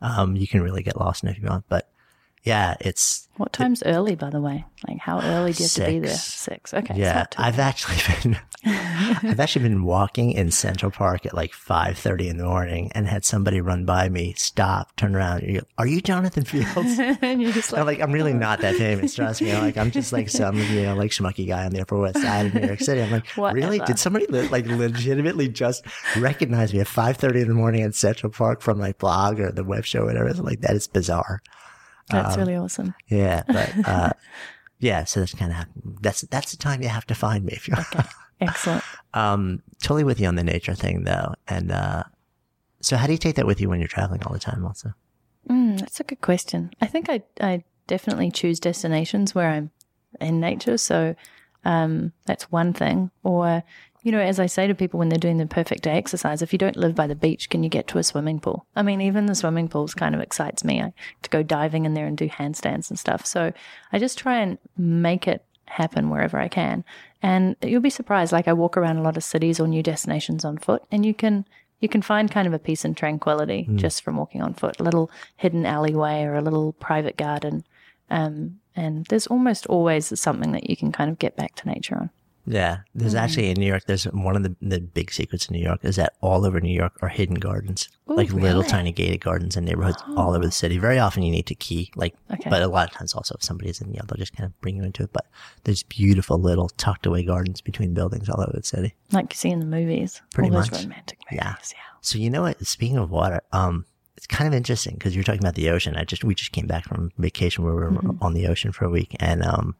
[0.00, 1.90] Um, you can really get lost in it if you want, but
[2.44, 4.64] yeah, it's What time's early, by the way?
[4.86, 6.10] Like how early do you have to be there?
[6.14, 6.70] Six.
[6.70, 6.74] Six.
[6.74, 6.94] Okay.
[6.96, 7.24] yeah.
[7.36, 12.36] I've actually been, I've actually been walking in Central Park at like five thirty in
[12.38, 15.42] the morning and had somebody run by me, stop, turn around.
[15.42, 16.98] and you go, Are you Jonathan Fields?
[17.22, 19.14] and you're just like, I'm like, I'm really not that famous.
[19.14, 19.52] Trust me.
[19.52, 22.46] Like, I'm just like some, you know, like schmucky guy on the Upper West Side
[22.46, 23.02] of New York City.
[23.02, 23.80] I'm like, really?
[23.80, 25.84] Did somebody le- like legitimately just
[26.16, 29.64] recognize me at 5:30 in the morning at Central Park from my blog or the
[29.64, 30.28] web show, or whatever?
[30.28, 31.42] It's like that is bizarre.
[32.08, 32.94] That's um, really awesome.
[33.08, 34.12] Yeah, but uh,
[34.78, 35.04] yeah.
[35.04, 35.66] So that's kind of
[36.02, 37.78] that's that's the time you have to find me if you're.
[37.78, 38.02] Okay.
[38.40, 38.84] excellent.
[39.14, 42.04] um, totally with you on the nature thing though, and uh,
[42.80, 44.64] so how do you take that with you when you're traveling all the time?
[44.64, 44.94] Also,
[45.48, 46.70] Mm, that's a good question.
[46.80, 49.70] I think I I definitely choose destinations where I'm
[50.20, 50.76] in nature.
[50.76, 51.14] So
[51.64, 53.10] um, that's one thing.
[53.22, 53.62] Or
[54.08, 56.54] you know, as I say to people when they're doing the perfect day exercise, if
[56.54, 58.64] you don't live by the beach, can you get to a swimming pool?
[58.74, 60.80] I mean, even the swimming pools kind of excites me.
[60.80, 60.94] I
[61.24, 63.26] to go diving in there and do handstands and stuff.
[63.26, 63.52] So
[63.92, 66.86] I just try and make it happen wherever I can.
[67.22, 68.32] And you'll be surprised.
[68.32, 71.12] Like I walk around a lot of cities or new destinations on foot, and you
[71.12, 71.44] can
[71.78, 74.80] you can find kind of a peace and tranquility just from walking on foot.
[74.80, 77.62] A little hidden alleyway or a little private garden.
[78.08, 81.96] Um, and there's almost always something that you can kind of get back to nature
[81.96, 82.10] on.
[82.50, 82.78] Yeah.
[82.94, 83.18] There's Mm.
[83.20, 83.84] actually in New York.
[83.86, 86.72] There's one of the the big secrets in New York is that all over New
[86.74, 88.66] York are hidden gardens, Ooh, like little really?
[88.66, 88.68] Oh.
[88.68, 90.78] tiny gated gardens in neighborhoods all over the city.
[90.78, 92.48] Very often you need to key, like, Okay.
[92.50, 94.76] but a lot of times also if somebody's in, yeah, they'll just kind of bring
[94.76, 95.12] you into it.
[95.12, 95.26] But
[95.64, 98.94] there's beautiful little tucked away gardens between buildings all over the city.
[99.12, 100.20] Like you see in the movies.
[100.32, 100.82] Pretty all those much.
[100.84, 101.40] romantic movies.
[101.44, 101.54] Yeah.
[101.60, 101.98] Yeah.
[102.00, 102.64] So you know what?
[102.66, 103.84] Speaking of water, um,
[104.16, 105.94] it's kind of interesting because you're talking about the ocean.
[105.96, 108.22] I just we just came back from vacation where we were Mm-hmm.
[108.22, 109.76] on the ocean for a week, and um,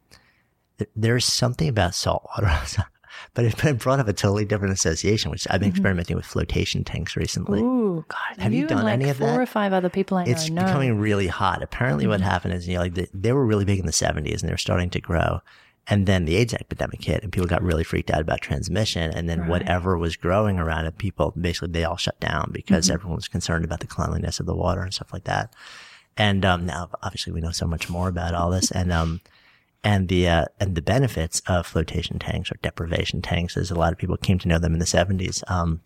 [0.96, 2.50] there's something about salt water.
[3.34, 7.16] But it brought up a totally different association, which I've been experimenting with flotation tanks
[7.16, 7.60] recently.
[7.60, 7.68] Mm-hmm.
[7.68, 8.42] Ooh, God.
[8.42, 9.40] Have you and done like any of four that?
[9.40, 11.62] or five other people I know it's becoming really hot.
[11.62, 14.40] Apparently, what happened is, you know, like the, they were really big in the 70s
[14.40, 15.40] and they were starting to grow.
[15.90, 19.10] And then the AIDS epidemic hit and people got really freaked out about transmission.
[19.10, 23.16] And then whatever was growing around it, people basically, they all shut down because everyone
[23.16, 25.54] was concerned about the cleanliness of the water and stuff like that.
[26.16, 28.70] And, um, now obviously we know so much more about all this.
[28.70, 29.22] And, um,
[29.84, 33.92] and the, uh, and the benefits of flotation tanks or deprivation tanks, as a lot
[33.92, 35.80] of people came to know them in the seventies, um,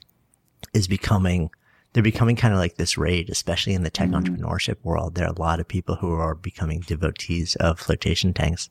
[0.72, 1.50] is becoming,
[1.92, 5.14] they're becoming kind of like this rage, especially in the tech entrepreneurship world.
[5.14, 8.70] There are a lot of people who are becoming devotees of flotation tanks.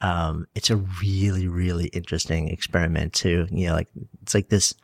[0.00, 3.48] Um, it's a really, really interesting experiment too.
[3.50, 3.88] You know, like
[4.22, 4.74] it's like this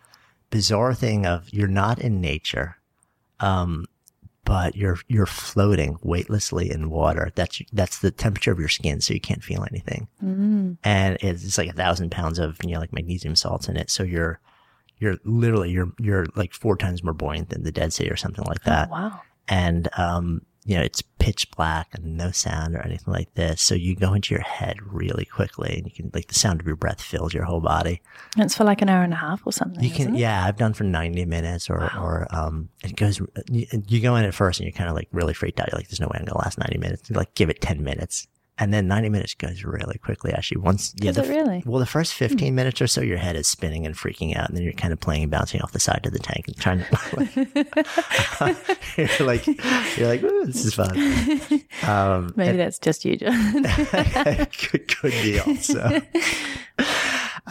[0.50, 2.76] bizarre thing of you're not in nature,
[3.40, 3.86] um,
[4.46, 7.32] but you're you're floating weightlessly in water.
[7.34, 10.08] That's that's the temperature of your skin, so you can't feel anything.
[10.84, 14.04] And it's, like a thousand pounds of you know like magnesium salts in it, so
[14.04, 14.40] you're
[14.98, 18.44] you're literally you're you're like four times more buoyant than the Dead Sea or something
[18.44, 18.88] like that.
[18.88, 19.20] wow.
[19.48, 23.62] And um, you know, it's pitch black and no sound or anything like this.
[23.62, 26.66] So you go into your head really quickly and you can like the sound of
[26.66, 28.02] your breath fills your whole body.
[28.34, 29.82] And it's for like an hour and a half or something.
[29.82, 34.00] You can, yeah, I've done for 90 minutes or, or, um, it goes, you, you
[34.00, 35.68] go in at first and you're kind of like really freaked out.
[35.70, 37.08] You're like, there's no way I'm going to last 90 minutes.
[37.08, 38.26] You like give it 10 minutes.
[38.58, 40.62] And then 90 minutes goes really quickly, actually.
[40.62, 41.62] Once, yeah, the, really?
[41.66, 44.48] well, the first 15 minutes or so, your head is spinning and freaking out.
[44.48, 46.78] And then you're kind of playing, bouncing off the side of the tank and trying
[46.78, 46.86] to,
[49.18, 49.46] you're like,
[49.98, 50.96] you're like, this is fun.
[51.86, 53.64] Um, Maybe that's just you, John.
[53.64, 56.00] could, could be also.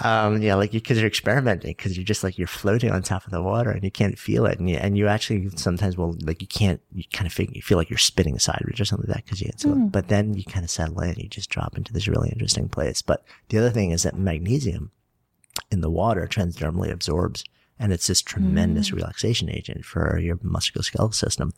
[0.04, 3.32] Um, yeah, like because you're experimenting, because you're just like you're floating on top of
[3.32, 6.42] the water and you can't feel it, and you and you actually sometimes will like
[6.42, 9.18] you can't you kind of feel, you feel like you're spinning sideways or something like
[9.18, 11.94] that because you so, but then you kind of settle in, you just drop into
[11.94, 13.02] this really interesting place.
[13.02, 14.92] But the other thing is that magnesium
[15.72, 17.46] in the water transdermally absorbs,
[17.80, 21.54] and it's this tremendous relaxation agent for your musculoskeletal system.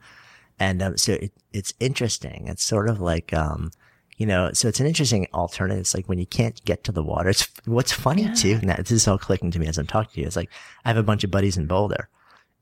[0.59, 2.47] And um, so it, it's interesting.
[2.47, 3.71] It's sort of like, um,
[4.17, 5.79] you know, so it's an interesting alternative.
[5.81, 7.29] It's like when you can't get to the water.
[7.29, 8.59] It's what's funny too.
[8.63, 10.27] Now this is all clicking to me as I'm talking to you.
[10.27, 10.49] It's like
[10.85, 12.09] I have a bunch of buddies in Boulder,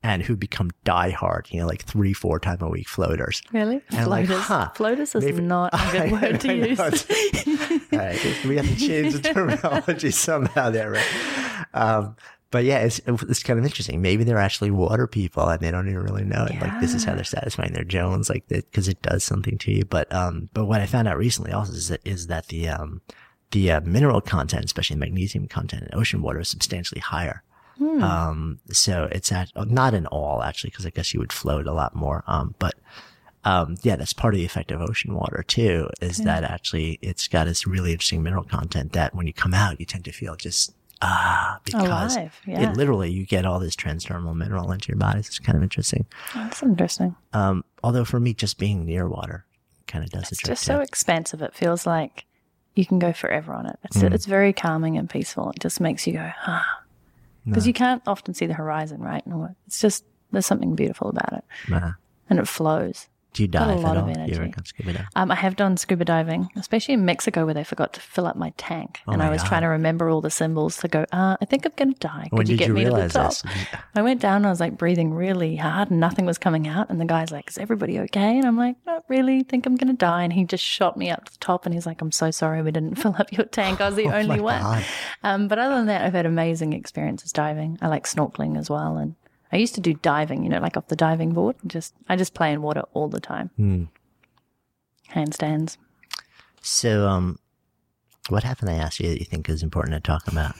[0.02, 3.42] and who become diehard, you know, like three, four time a week floaters.
[3.52, 3.80] Really?
[3.90, 4.44] And I'm like, Floaters.
[4.44, 6.78] huh, Floaters is maybe- not a good word to use.
[6.78, 7.06] it's-
[7.92, 11.64] all right, we have to change the terminology somehow there, right?
[11.72, 12.16] Um,
[12.50, 14.00] but yeah, it's, it's kind of interesting.
[14.00, 16.60] Maybe they're actually water people and they don't even really know it.
[16.60, 19.72] Like this is how they're satisfying their Jones, like that, cause it does something to
[19.72, 19.84] you.
[19.84, 23.00] But, um, but what I found out recently also is that, is that the, um,
[23.50, 27.42] the uh, mineral content, especially magnesium content in ocean water is substantially higher.
[28.02, 31.72] Um, so it's at, not in all actually, cause I guess you would float a
[31.72, 32.22] lot more.
[32.26, 32.74] Um, but,
[33.44, 37.28] um, yeah, that's part of the effect of ocean water too, is that actually it's
[37.28, 40.36] got this really interesting mineral content that when you come out, you tend to feel
[40.36, 40.72] just,
[41.02, 42.70] ah, because Alive, yeah.
[42.70, 45.18] it literally, you get all this transdermal mineral into your body.
[45.20, 46.06] It's kind of interesting.
[46.34, 47.14] That's interesting.
[47.32, 49.44] Um, although for me, just being near water
[49.86, 50.72] kind of does the It's just too.
[50.72, 51.42] so expansive.
[51.42, 52.24] It feels like
[52.74, 53.78] you can go forever on it.
[53.84, 54.12] It's Mm.
[54.12, 55.50] it's very calming and peaceful.
[55.50, 56.80] It just makes you go ah,
[57.44, 59.24] because you can't often see the horizon, right?
[59.26, 61.92] And it's just there's something beautiful about it, Nah.
[62.28, 63.08] and it flows.
[63.36, 64.08] Do you dive lot at all?
[64.08, 64.50] You ever energy.
[64.52, 65.08] gone scuba diving?
[65.14, 68.34] Um, I have done scuba diving, especially in Mexico, where they forgot to fill up
[68.36, 69.48] my tank, and Oh my I was God.
[69.48, 71.04] trying to remember all the symbols to go.
[71.12, 72.28] Uh, I think I'm going to die.
[72.30, 73.28] Could When you get you me to the top?
[73.32, 73.42] this?
[73.94, 74.36] I went down.
[74.36, 76.88] and I was like breathing really hard, and nothing was coming out.
[76.88, 79.42] And the guy's like, "Is everybody okay?" And I'm like, "Not really.
[79.42, 81.74] Think I'm going to die." And he just shot me up to the top, and
[81.74, 83.80] he's like, "I'm so sorry, we didn't fill up your tank.
[83.82, 84.82] I was the only one." Oh
[85.22, 87.78] Um, but other than that, I've had amazing experiences diving.
[87.82, 89.14] I like snorkeling as well, and
[89.52, 90.42] I used to do diving.
[90.42, 91.56] You know, like off the diving board.
[91.66, 93.50] Just I just play in water all the time.
[93.56, 93.84] Hmm.
[95.12, 95.76] Handstands.
[96.60, 97.38] So, um,
[98.28, 98.70] what happened?
[98.70, 100.56] I asked you that you think is important to talk about.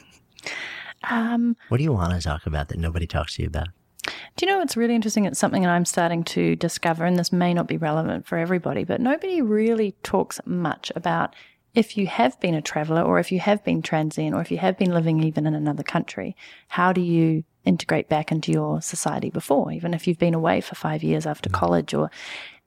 [1.09, 3.67] Um, What do you want to talk about that nobody talks to you about?
[4.03, 5.25] Do you know what's really interesting?
[5.25, 8.83] It's something that I'm starting to discover, and this may not be relevant for everybody,
[8.83, 11.35] but nobody really talks much about
[11.73, 14.57] if you have been a traveler or if you have been transient or if you
[14.57, 16.35] have been living even in another country,
[16.69, 20.75] how do you integrate back into your society before, even if you've been away for
[20.75, 21.53] five years after mm.
[21.53, 22.09] college or,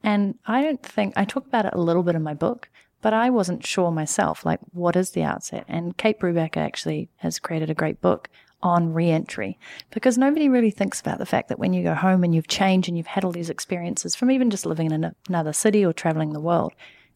[0.02, 2.68] and I don't think, I talk about it a little bit in my book,
[3.02, 5.64] but I wasn't sure myself, like, what is the outset?
[5.68, 8.28] And Cate Brubaker actually has created a great book
[8.62, 9.58] on reentry
[9.90, 12.88] because nobody really thinks about the fact that when you go home and you've changed
[12.88, 16.32] and you've had all these experiences from even just living in another city or traveling
[16.32, 16.72] the world,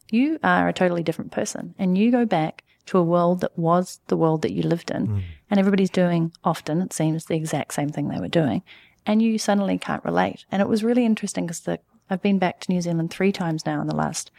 [0.09, 3.99] you are a totally different person and you go back to a world that was
[4.07, 5.19] the world that you lived in hmm.
[5.49, 8.61] and everybody's doing often it seems the exact same thing they were doing
[9.05, 11.67] and you suddenly can't relate and it was really interesting because
[12.09, 14.31] i've been back to new zealand three times now in the last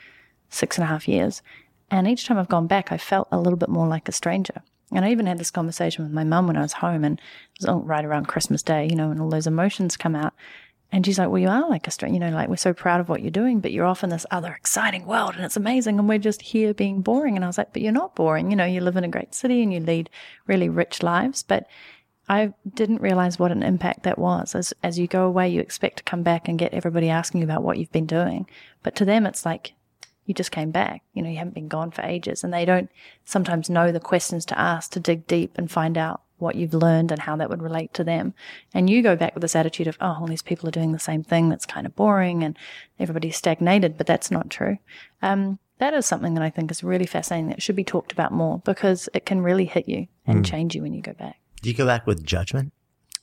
[0.50, 1.42] six and a half years.
[1.90, 4.62] And each time I've gone back, I felt a little bit more like a stranger.
[4.92, 7.60] And I even had this conversation with my mum when I was home, and it
[7.60, 10.32] was all right around Christmas Day, you know, and all those emotions come out.
[10.92, 13.00] And she's like, Well, you are like a stranger, you know, like we're so proud
[13.00, 15.98] of what you're doing, but you're off in this other exciting world and it's amazing.
[15.98, 17.36] And we're just here being boring.
[17.36, 18.50] And I was like, But you're not boring.
[18.50, 20.10] You know, you live in a great city and you lead
[20.46, 21.42] really rich lives.
[21.42, 21.66] But
[22.28, 24.54] I didn't realize what an impact that was.
[24.54, 27.44] As, as you go away, you expect to come back and get everybody asking you
[27.44, 28.48] about what you've been doing.
[28.82, 29.74] But to them, it's like,
[30.24, 31.02] you just came back.
[31.14, 32.42] You know, you haven't been gone for ages.
[32.42, 32.90] And they don't
[33.24, 37.10] sometimes know the questions to ask to dig deep and find out what you've learned
[37.12, 38.34] and how that would relate to them.
[38.74, 40.98] And you go back with this attitude of, oh, all these people are doing the
[40.98, 42.56] same thing that's kind of boring and
[42.98, 44.78] everybody's stagnated, but that's not true.
[45.22, 48.32] Um, that is something that I think is really fascinating that should be talked about
[48.32, 50.46] more because it can really hit you and Mm.
[50.46, 51.36] change you when you go back.
[51.62, 52.72] Do you go back with judgment?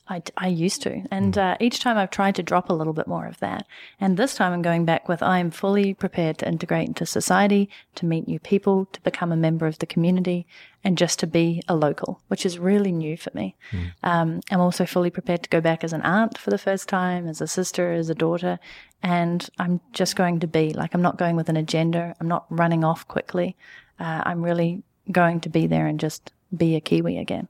[0.08, 1.04] I, I used to.
[1.12, 3.66] And uh, each time I've tried to drop a little bit more of that.
[4.02, 8.06] And this time I'm going back with I'm fully prepared to integrate into society, to
[8.06, 10.46] meet new people, to become a member of the community,
[10.84, 13.56] and just to be a local, which is really new for me.
[14.04, 17.28] Um, I'm also fully prepared to go back as an aunt for the first time,
[17.28, 18.60] as a sister, as a daughter.
[19.02, 22.14] And I'm just going to be like, I'm not going with an agenda.
[22.20, 23.56] I'm not running off quickly.
[24.00, 27.48] Uh, I'm really going to be there and just be a Kiwi again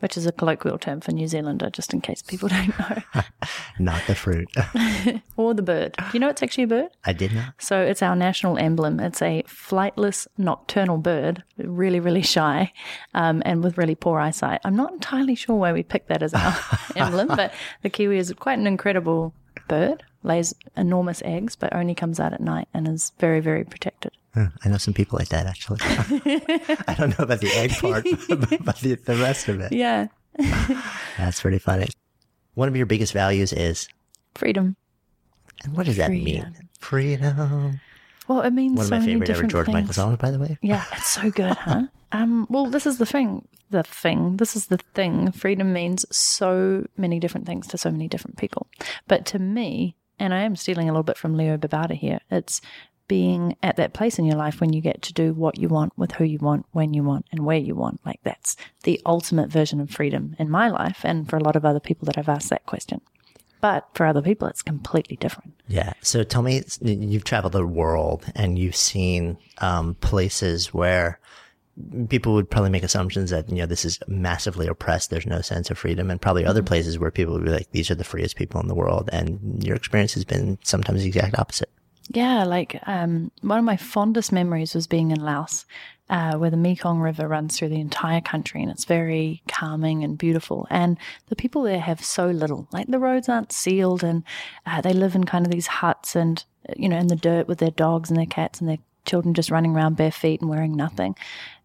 [0.00, 3.22] which is a colloquial term for New Zealander, just in case people don't know,
[3.78, 4.48] Not the fruit.
[5.36, 5.94] or the bird.
[5.96, 6.90] Do you know it's actually a bird?
[7.04, 7.54] I did not.
[7.58, 9.00] So it's our national emblem.
[9.00, 12.72] It's a flightless nocturnal bird, really, really shy,
[13.14, 14.60] um, and with really poor eyesight.
[14.64, 16.56] I'm not entirely sure why we picked that as our
[16.96, 19.34] emblem, but the kiwi is quite an incredible
[19.68, 20.02] bird.
[20.22, 24.12] Lays enormous eggs, but only comes out at night and is very, very protected.
[24.36, 25.78] I know some people like that actually.
[25.82, 28.04] I don't know about the egg part,
[28.64, 29.72] but the, the rest of it.
[29.72, 30.06] Yeah,
[31.18, 31.88] That's pretty funny.
[32.54, 33.88] One of your biggest values is,
[34.34, 34.76] freedom.
[35.64, 36.54] and what does that mean?
[36.78, 37.80] Freedom.
[38.28, 39.74] Well, it means One of so my many favorite ever George things.
[39.74, 40.58] Michael songs, by the way.
[40.62, 41.82] Yeah, it's so good, huh?
[42.12, 43.46] Um, well, this is the thing.
[43.70, 44.36] The thing.
[44.36, 45.32] This is the thing.
[45.32, 48.68] Freedom means so many different things to so many different people.
[49.08, 52.60] But to me, and I am stealing a little bit from Leo Babauta here, it's
[53.10, 55.92] being at that place in your life when you get to do what you want
[55.98, 57.98] with who you want, when you want, and where you want.
[58.06, 61.64] Like that's the ultimate version of freedom in my life and for a lot of
[61.64, 63.00] other people that I've asked that question.
[63.60, 65.54] But for other people, it's completely different.
[65.66, 65.92] Yeah.
[66.02, 71.18] So tell me, you've traveled the world and you've seen um, places where
[72.08, 75.10] people would probably make assumptions that you know this is massively oppressed.
[75.10, 77.90] There's no sense of freedom, and probably other places where people would be like, "These
[77.90, 81.38] are the freest people in the world." And your experience has been sometimes the exact
[81.38, 81.70] opposite.
[82.12, 85.64] Yeah, like um, one of my fondest memories was being in Laos,
[86.08, 90.18] uh, where the Mekong River runs through the entire country, and it's very calming and
[90.18, 90.66] beautiful.
[90.70, 90.98] And
[91.28, 94.24] the people there have so little; like the roads aren't sealed, and
[94.66, 97.46] uh, they live in kind of these huts, and uh, you know, in the dirt
[97.46, 100.50] with their dogs and their cats and their children just running around bare feet and
[100.50, 101.14] wearing nothing.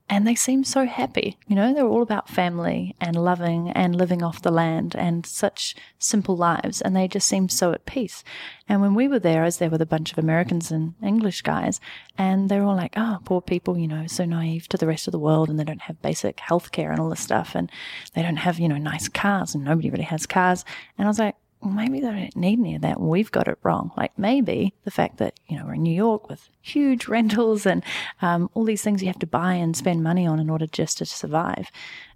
[0.07, 1.39] And they seem so happy.
[1.47, 5.75] You know, they're all about family and loving and living off the land and such
[5.97, 6.79] simple lives.
[6.79, 8.23] And they just seem so at peace.
[8.69, 11.41] And when we were there, I was there with a bunch of Americans and English
[11.41, 11.79] guys,
[12.19, 15.11] and they're all like, oh, poor people, you know, so naive to the rest of
[15.11, 17.55] the world and they don't have basic health care and all this stuff.
[17.55, 17.71] And
[18.13, 20.65] they don't have, you know, nice cars and nobody really has cars.
[20.97, 21.35] And I was like,
[21.73, 22.99] maybe they don't need any of that.
[22.99, 23.91] We've got it wrong.
[23.97, 27.83] Like maybe the fact that, you know, we're in New York with huge rentals and
[28.21, 30.97] um, all these things you have to buy and spend money on in order just
[30.99, 31.69] to survive.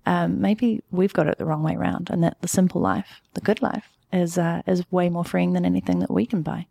[0.06, 3.42] Um, maybe we've got it the wrong way around and that the simple life, the
[3.42, 6.68] good life, is, uh, is way more freeing than anything that we can buy.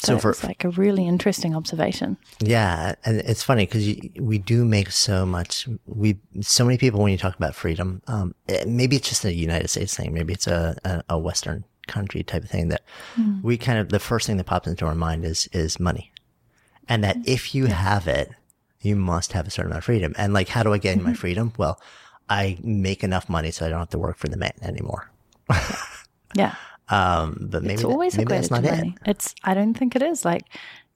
[0.00, 2.16] So, So for it's like a really interesting observation.
[2.40, 3.86] Yeah, and it's funny because
[4.20, 5.68] we do make so much.
[5.86, 9.32] We so many people when you talk about freedom, um, it- maybe it's just a
[9.32, 10.14] United States thing.
[10.14, 12.82] Maybe it's a, a, a Western country type of thing that
[13.14, 13.40] hmm.
[13.42, 16.12] we kind of the first thing that pops into our mind is is money,
[16.88, 18.30] and that if you have it,
[18.80, 20.14] you must have a certain amount of freedom.
[20.16, 21.14] And like, how do I gain my mm-hmm.
[21.14, 21.52] freedom?
[21.56, 21.80] Well,
[22.28, 25.10] I make enough money so I don't have to work for the man anymore.
[26.34, 26.54] Yeah.
[26.90, 28.94] Um, but maybe it's that- always maybe equated that's not money.
[29.04, 29.10] it.
[29.10, 30.24] It's I don't think it is.
[30.24, 30.44] Like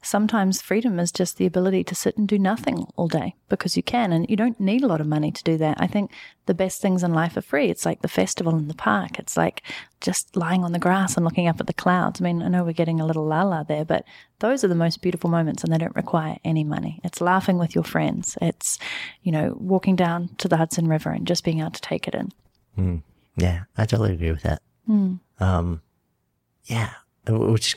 [0.05, 3.85] sometimes freedom is just the ability to sit and do nothing all day because you
[3.85, 5.77] can and you don't need a lot of money to do that.
[5.81, 6.11] I think
[6.47, 7.71] the best things in life are free.
[7.71, 9.21] It's like the festival in the park.
[9.21, 9.63] It's like
[10.01, 12.21] just lying on the grass and looking up at the clouds.
[12.21, 14.05] I mean, I know we're getting a little la la there, but
[14.41, 16.99] those are the most beautiful moments and they don't require any money.
[17.05, 18.37] It's laughing with your friends.
[18.43, 18.81] It's,
[19.23, 22.17] you know, walking down to the Hudson River and just being able to take it
[22.17, 23.03] in.
[23.37, 24.63] Yeah, I totally agree with that.
[25.43, 25.83] Um,
[26.65, 26.91] yeah,
[27.29, 27.77] which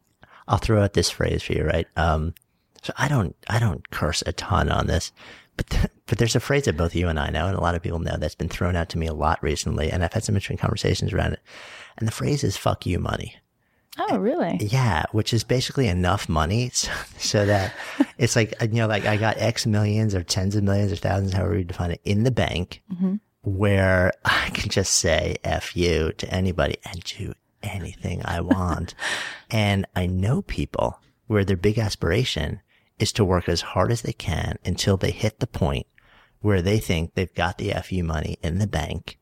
[0.48, 1.86] I'll throw out this phrase for you, right?
[1.96, 2.34] Um,
[2.82, 5.12] so I don't, I don't curse a ton on this,
[5.56, 7.74] but th- but there's a phrase that both you and I know, and a lot
[7.74, 10.24] of people know that's been thrown out to me a lot recently, and I've had
[10.24, 11.40] some interesting conversations around it.
[11.96, 13.36] And the phrase is "fuck you, money."
[13.96, 14.58] Oh, really?
[14.60, 17.72] Yeah, which is basically enough money so, so that
[18.18, 21.32] it's like, you know, like I got X millions or tens of millions or thousands,
[21.32, 22.82] however you define it, in the bank
[23.44, 28.94] where I can just say F you to anybody and do anything I want.
[29.50, 32.60] and I know people where their big aspiration
[32.98, 35.86] is to work as hard as they can until they hit the point
[36.40, 39.18] where they think they've got the FU money in the bank.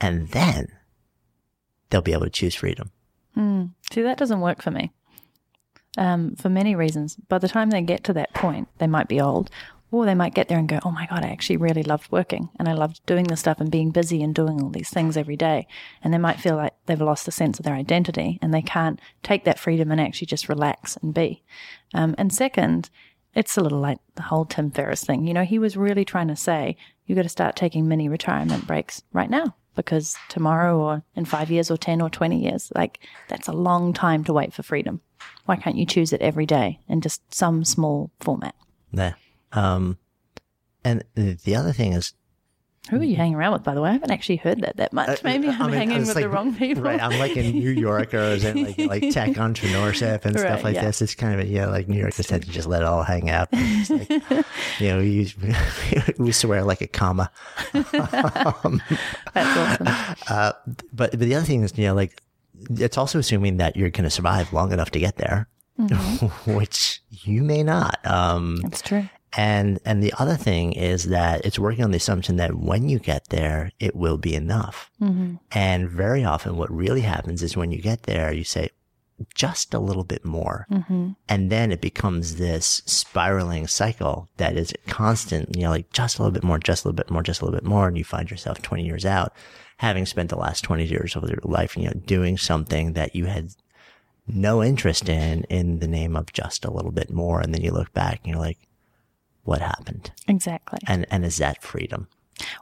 [0.00, 0.66] And then
[1.88, 2.90] they'll be able to choose freedom.
[3.36, 3.70] Mm.
[3.90, 4.92] See, that doesn't work for me.
[5.96, 7.16] Um, for many reasons.
[7.28, 9.48] By the time they get to that point, they might be old,
[9.90, 12.48] or they might get there and go, oh my God, I actually really loved working
[12.58, 15.36] and I loved doing this stuff and being busy and doing all these things every
[15.36, 15.66] day.
[16.02, 19.00] And they might feel like they've lost the sense of their identity and they can't
[19.22, 21.42] take that freedom and actually just relax and be.
[21.94, 22.90] Um, and second,
[23.34, 25.26] it's a little like the whole Tim Ferriss thing.
[25.26, 28.66] You know, he was really trying to say, you got to start taking mini retirement
[28.66, 32.98] breaks right now because tomorrow or in five years or 10 or 20 years, like
[33.28, 35.00] that's a long time to wait for freedom.
[35.44, 38.54] Why can't you choose it every day in just some small format?
[38.90, 39.12] Yeah.
[39.52, 39.98] Um,
[40.84, 42.14] and the other thing is,
[42.90, 43.90] who are you hanging around with, by the way?
[43.90, 45.08] I haven't actually heard that that much.
[45.08, 46.84] Uh, Maybe I'm I mean, hanging with like, the wrong people.
[46.84, 47.02] Right.
[47.02, 50.84] I'm like in New Yorkers and like, like tech entrepreneurship and right, stuff like yeah.
[50.84, 51.02] this.
[51.02, 53.28] It's kind of, a, yeah, like New Yorkers had to just let it all hang
[53.30, 53.48] out.
[53.88, 54.10] Like,
[54.78, 55.34] you know, we, use,
[56.18, 57.30] we swear like a comma.
[57.74, 57.86] um,
[59.32, 59.88] That's awesome.
[60.28, 60.52] Uh,
[60.92, 62.22] but, but the other thing is, you know, like,
[62.70, 65.48] it's also assuming that you're going to survive long enough to get there.
[65.78, 66.54] Mm-hmm.
[66.54, 67.98] which you may not.
[68.06, 69.08] Um, That's true.
[69.36, 72.98] And, and the other thing is that it's working on the assumption that when you
[72.98, 74.90] get there, it will be enough.
[75.00, 75.36] Mm-hmm.
[75.52, 78.70] And very often what really happens is when you get there, you say,
[79.34, 80.66] just a little bit more.
[80.70, 81.10] Mm-hmm.
[81.28, 86.22] And then it becomes this spiraling cycle that is constant, you know, like just a
[86.22, 87.88] little bit more, just a little bit more, just a little bit more.
[87.88, 89.32] And you find yourself 20 years out,
[89.78, 93.26] having spent the last 20 years of your life, you know, doing something that you
[93.26, 93.50] had
[94.26, 97.40] no interest in, in the name of just a little bit more.
[97.40, 98.58] And then you look back and you're like,
[99.46, 100.10] what happened.
[100.28, 100.78] Exactly.
[100.86, 102.08] And and is that freedom?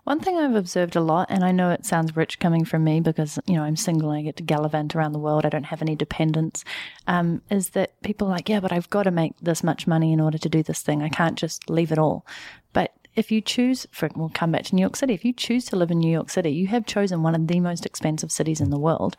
[0.05, 3.01] One thing I've observed a lot, and I know it sounds rich coming from me
[3.01, 5.45] because, you know, I'm single and I get to gallivant around the world.
[5.45, 6.65] I don't have any dependents.
[7.09, 10.13] Um, is that people are like, yeah, but I've got to make this much money
[10.13, 11.03] in order to do this thing.
[11.03, 12.25] I can't just leave it all.
[12.73, 15.15] But if you choose, for, we'll come back to New York City.
[15.15, 17.61] If you choose to live in New York City, you have chosen one of the
[17.61, 19.17] most expensive cities in the world.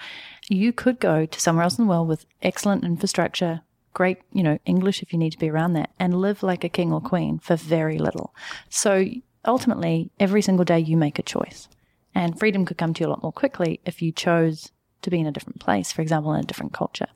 [0.50, 3.62] You could go to somewhere else in the world with excellent infrastructure,
[3.96, 6.70] great, you know, English if you need to be around that, and live like a
[6.70, 8.36] king or queen for very little.
[8.70, 9.06] So
[9.44, 11.68] ultimately, every single day you make a choice.
[12.14, 14.72] And freedom could come to you a lot more quickly if you chose
[15.02, 17.08] to be in a different place, for example, in a different culture.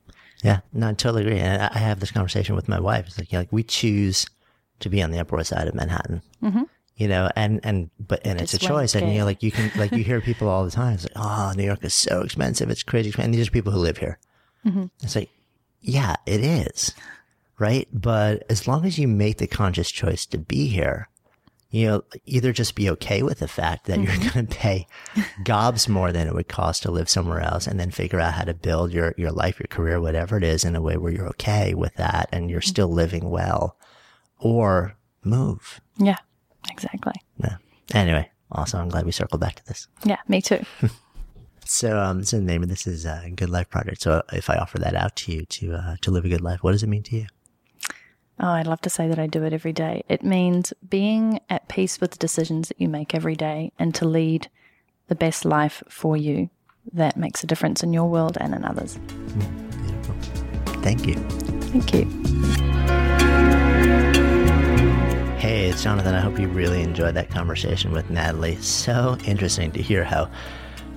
[0.44, 1.40] Yeah, no, I totally agree.
[1.40, 3.08] And I have this conversation with my wife.
[3.08, 4.26] It's like, you know, like we choose
[4.80, 6.22] to be on the Upper West Side of Manhattan.
[6.42, 6.64] Mm-hmm.
[6.96, 9.52] You know, and and but and it's, it's a choice, and you know, like you
[9.52, 10.96] can like you hear people all the time.
[10.96, 13.80] It's like, oh, New York is so expensive, it's crazy, and these are people who
[13.80, 14.20] live here.
[14.66, 14.88] Mm-hmm.
[15.02, 15.30] It's like,
[15.82, 16.94] yeah, it is.
[17.58, 17.88] Right.
[17.92, 21.10] But as long as you make the conscious choice to be here,
[21.72, 24.22] you know, either just be okay with the fact that mm-hmm.
[24.22, 24.88] you're going to pay
[25.44, 28.44] gobs more than it would cost to live somewhere else and then figure out how
[28.44, 31.28] to build your, your life, your career, whatever it is in a way where you're
[31.28, 32.70] okay with that and you're mm-hmm.
[32.70, 33.78] still living well
[34.40, 35.80] or move.
[35.98, 36.18] Yeah,
[36.72, 37.14] exactly.
[37.38, 37.58] Yeah.
[37.94, 39.88] Anyway, also, I'm glad we circled back to this.
[40.04, 40.64] Yeah, me too.
[41.70, 44.02] So, um, so the name of this is a uh, Good Life Project.
[44.02, 46.64] So, if I offer that out to you to uh, to live a good life,
[46.64, 47.28] what does it mean to you?
[48.40, 50.04] Oh, I'd love to say that I do it every day.
[50.10, 54.08] It means being at peace with the decisions that you make every day and to
[54.08, 54.50] lead
[55.10, 56.50] the best life for you
[56.92, 58.98] that makes a difference in your world and in others.
[58.98, 60.16] Mm, beautiful.
[60.82, 61.14] Thank you.
[61.70, 62.06] Thank you.
[65.38, 66.16] Hey, it's Jonathan.
[66.16, 68.56] I hope you really enjoyed that conversation with Natalie.
[68.56, 70.32] So interesting to hear how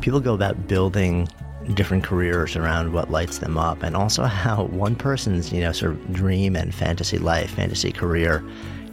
[0.03, 1.29] people go about building
[1.75, 5.93] different careers around what lights them up and also how one person's you know sort
[5.93, 8.45] of dream and fantasy life fantasy career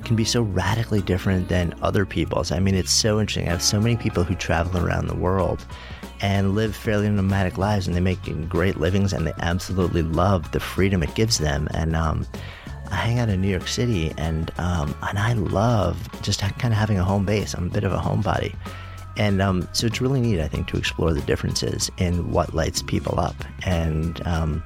[0.05, 3.61] can be so radically different than other people's i mean it's so interesting i have
[3.61, 5.65] so many people who travel around the world
[6.21, 10.59] and live fairly nomadic lives and they make great livings and they absolutely love the
[10.59, 12.25] freedom it gives them and um,
[12.91, 16.79] I hang out in New York City and um, and I love just kind of
[16.79, 17.53] having a home base.
[17.53, 18.55] I'm a bit of a homebody.
[19.19, 22.81] And um, so it's really neat, I think, to explore the differences in what lights
[22.81, 24.63] people up and um,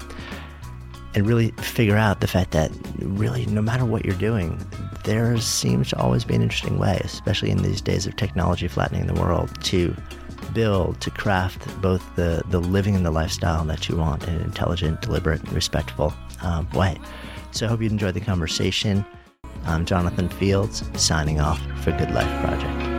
[1.15, 4.63] and really figure out the fact that really, no matter what you're doing,
[5.03, 9.07] there seems to always be an interesting way, especially in these days of technology flattening
[9.07, 9.95] the world, to
[10.53, 14.41] build, to craft both the, the living and the lifestyle that you want in an
[14.41, 16.99] intelligent, deliberate, and respectful um, way.
[17.51, 19.05] So I hope you enjoyed the conversation.
[19.65, 22.92] I'm Jonathan Fields, signing off for Good Life Project.